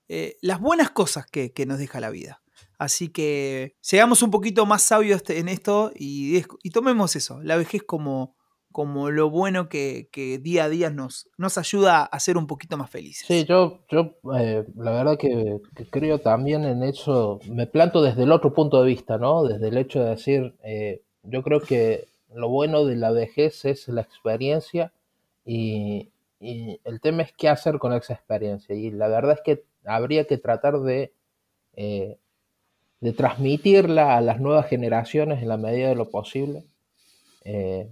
Eh, 0.08 0.38
las 0.40 0.60
buenas 0.60 0.90
cosas 0.90 1.26
que, 1.26 1.52
nos 1.66 1.78
deja 1.78 2.00
la 2.00 2.10
vida. 2.10 2.42
Así 2.78 3.08
que 3.08 3.74
seamos 3.80 4.22
un 4.22 4.30
poquito 4.30 4.66
más 4.66 4.82
sabios 4.82 5.22
en 5.28 5.48
esto 5.48 5.92
y, 5.94 6.42
tomemos 6.72 7.16
eso, 7.16 7.42
la 7.42 7.56
vejez 7.56 7.82
como, 7.82 8.36
como 8.70 9.10
lo 9.10 9.30
bueno 9.30 9.68
que, 9.68 10.08
día 10.42 10.64
a 10.64 10.68
día 10.68 10.90
nos, 10.90 11.28
nos 11.38 11.58
ayuda 11.58 12.04
a 12.04 12.20
ser 12.20 12.36
un 12.36 12.46
poquito 12.46 12.76
más 12.76 12.90
felices. 12.90 13.26
Sí, 13.26 13.44
yo, 13.48 13.80
yo 13.90 14.16
eh, 14.38 14.64
la 14.76 14.90
verdad 14.90 15.18
que, 15.18 15.58
creo 15.90 16.18
también 16.18 16.64
en 16.64 16.82
eso, 16.82 17.40
me 17.48 17.66
planto 17.66 18.02
desde 18.02 18.24
el 18.24 18.32
otro 18.32 18.52
punto 18.52 18.80
de 18.82 18.88
vista, 18.88 19.16
¿no? 19.18 19.44
Desde 19.44 19.68
el 19.68 19.78
hecho 19.78 20.00
de 20.00 20.10
decir, 20.10 20.54
yo 21.22 21.42
creo 21.42 21.60
que 21.60 22.08
lo 22.34 22.48
bueno 22.48 22.84
de 22.84 22.96
la 22.96 23.10
vejez 23.10 23.64
es 23.64 23.88
la 23.88 24.02
experiencia 24.02 24.92
y, 25.44 26.10
y 26.40 26.80
el 26.84 27.00
tema 27.00 27.22
es 27.22 27.32
qué 27.32 27.48
hacer 27.48 27.78
con 27.78 27.92
esa 27.92 28.14
experiencia. 28.14 28.74
Y 28.74 28.90
la 28.90 29.08
verdad 29.08 29.32
es 29.34 29.40
que 29.42 29.64
habría 29.84 30.26
que 30.26 30.38
tratar 30.38 30.80
de, 30.80 31.12
eh, 31.74 32.18
de 33.00 33.12
transmitirla 33.12 34.16
a 34.16 34.20
las 34.20 34.40
nuevas 34.40 34.66
generaciones 34.68 35.42
en 35.42 35.48
la 35.48 35.56
medida 35.56 35.88
de 35.88 35.94
lo 35.94 36.10
posible. 36.10 36.64
Eh, 37.44 37.88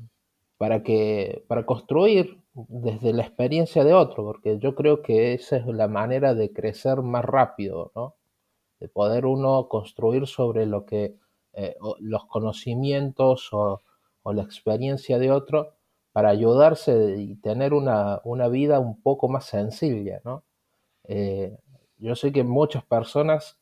para 0.59 0.83
que 0.83 1.45
para 1.49 1.67
construir 1.67 2.38
desde 2.55 3.12
la 3.12 3.23
experiencia 3.23 3.85
de 3.85 3.93
otro, 3.93 4.25
porque 4.25 4.59
yo 4.59 4.75
creo 4.75 5.03
que 5.03 5.35
esa 5.35 5.57
es 5.57 5.67
la 5.67 5.88
manera 5.88 6.35
de 6.35 6.53
crecer 6.53 7.03
más 7.03 7.25
rápido, 7.25 7.93
¿no? 7.95 8.14
De 8.81 8.88
poder 8.88 9.27
uno 9.27 9.69
construir 9.69 10.27
sobre 10.27 10.67
lo 10.67 10.87
que 10.87 11.17
eh, 11.55 11.77
los 12.01 12.27
conocimientos 12.27 13.53
o, 13.53 13.81
o, 14.23 14.33
la 14.33 14.43
experiencia 14.43 15.19
de 15.19 15.31
otro 15.31 15.75
para 16.12 16.31
ayudarse 16.31 17.17
y 17.19 17.37
tener 17.37 17.75
una, 17.75 18.21
vida 18.49 18.79
un 18.79 19.01
poco 19.03 19.29
más 19.29 19.47
sencilla, 19.47 20.21
¿no? 20.25 20.45
Eh, 21.05 21.59
yo 21.99 22.14
sé 22.17 22.33
que 22.33 22.45
muchas 22.45 22.85
personas 22.85 23.59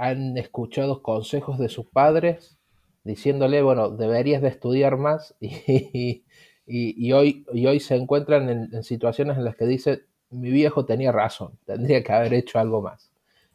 han 0.00 0.36
escuchado 0.38 1.02
consejos 1.02 1.58
de 1.58 1.68
sus 1.68 1.86
padres 1.86 2.58
diciéndole, 3.04 3.62
bueno, 3.62 3.90
deberías 3.90 4.42
de 4.42 4.48
estudiar 4.48 4.96
más 4.96 5.34
y, 5.40 7.12
hoy, 7.12 7.46
y 7.52 7.66
hoy 7.66 7.80
se 7.80 7.96
encuentran 7.96 8.48
en, 8.48 8.82
situaciones 8.82 9.38
en 9.38 9.44
las 9.44 9.56
que 9.56 9.66
dice, 9.66 10.02
mi 10.30 10.50
viejo 10.50 10.84
tenía 10.84 11.12
razón, 11.12 11.58
tendría 11.64 12.02
que 12.02 12.12
haber 12.12 12.34
hecho 12.34 12.58
algo 12.58 12.82
más. 12.82 13.10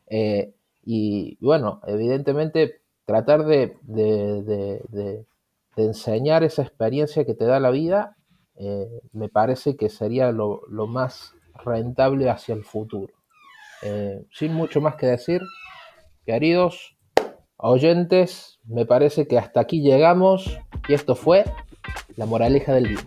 Eh, 0.08 0.54
y 0.84 1.38
bueno, 1.42 1.82
evidentemente 1.88 2.82
tratar 3.06 3.46
de 3.46 3.78
de 5.76 5.86
enseñar 5.86 6.44
esa 6.44 6.62
experiencia 6.62 7.26
que 7.26 7.34
te 7.34 7.46
da 7.46 7.60
la 7.60 7.70
vida, 7.70 8.16
eh, 8.56 9.02
me 9.12 9.30
parece 9.30 9.76
que 9.76 9.90
sería 9.90 10.32
lo, 10.32 10.62
más 10.88 11.34
rentable 11.64 12.30
hacia 12.30 12.56
el 12.56 12.64
futuro. 12.64 13.14
Eh, 13.82 14.26
sin 14.32 14.54
mucho 14.54 14.82
más 14.82 14.96
que 14.96 15.08
decir, 15.08 15.42
queridos 16.26 16.96
oyentes, 17.58 18.60
me 18.66 18.86
parece 18.86 19.28
que 19.28 19.38
hasta 19.38 19.60
aquí 19.60 19.82
llegamos 19.82 20.58
y 20.88 20.94
esto 20.94 21.16
fue 21.16 21.46
la 22.16 22.26
moraleja 22.26 22.74
del 22.74 22.90
día. 22.90 23.00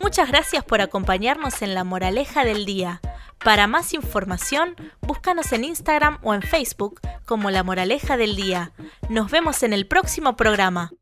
Muchas 0.00 0.28
gracias 0.28 0.64
por 0.64 0.80
acompañarnos 0.80 1.62
en 1.62 1.74
la 1.74 1.84
moraleja 1.84 2.44
del 2.44 2.64
día. 2.64 3.00
Para 3.44 3.66
más 3.66 3.92
información, 3.94 4.76
búscanos 5.00 5.52
en 5.52 5.64
Instagram 5.64 6.18
o 6.22 6.34
en 6.34 6.42
Facebook 6.42 7.00
como 7.26 7.50
La 7.50 7.64
Moraleja 7.64 8.16
del 8.16 8.36
Día. 8.36 8.72
Nos 9.08 9.30
vemos 9.32 9.64
en 9.64 9.72
el 9.72 9.88
próximo 9.88 10.36
programa. 10.36 10.92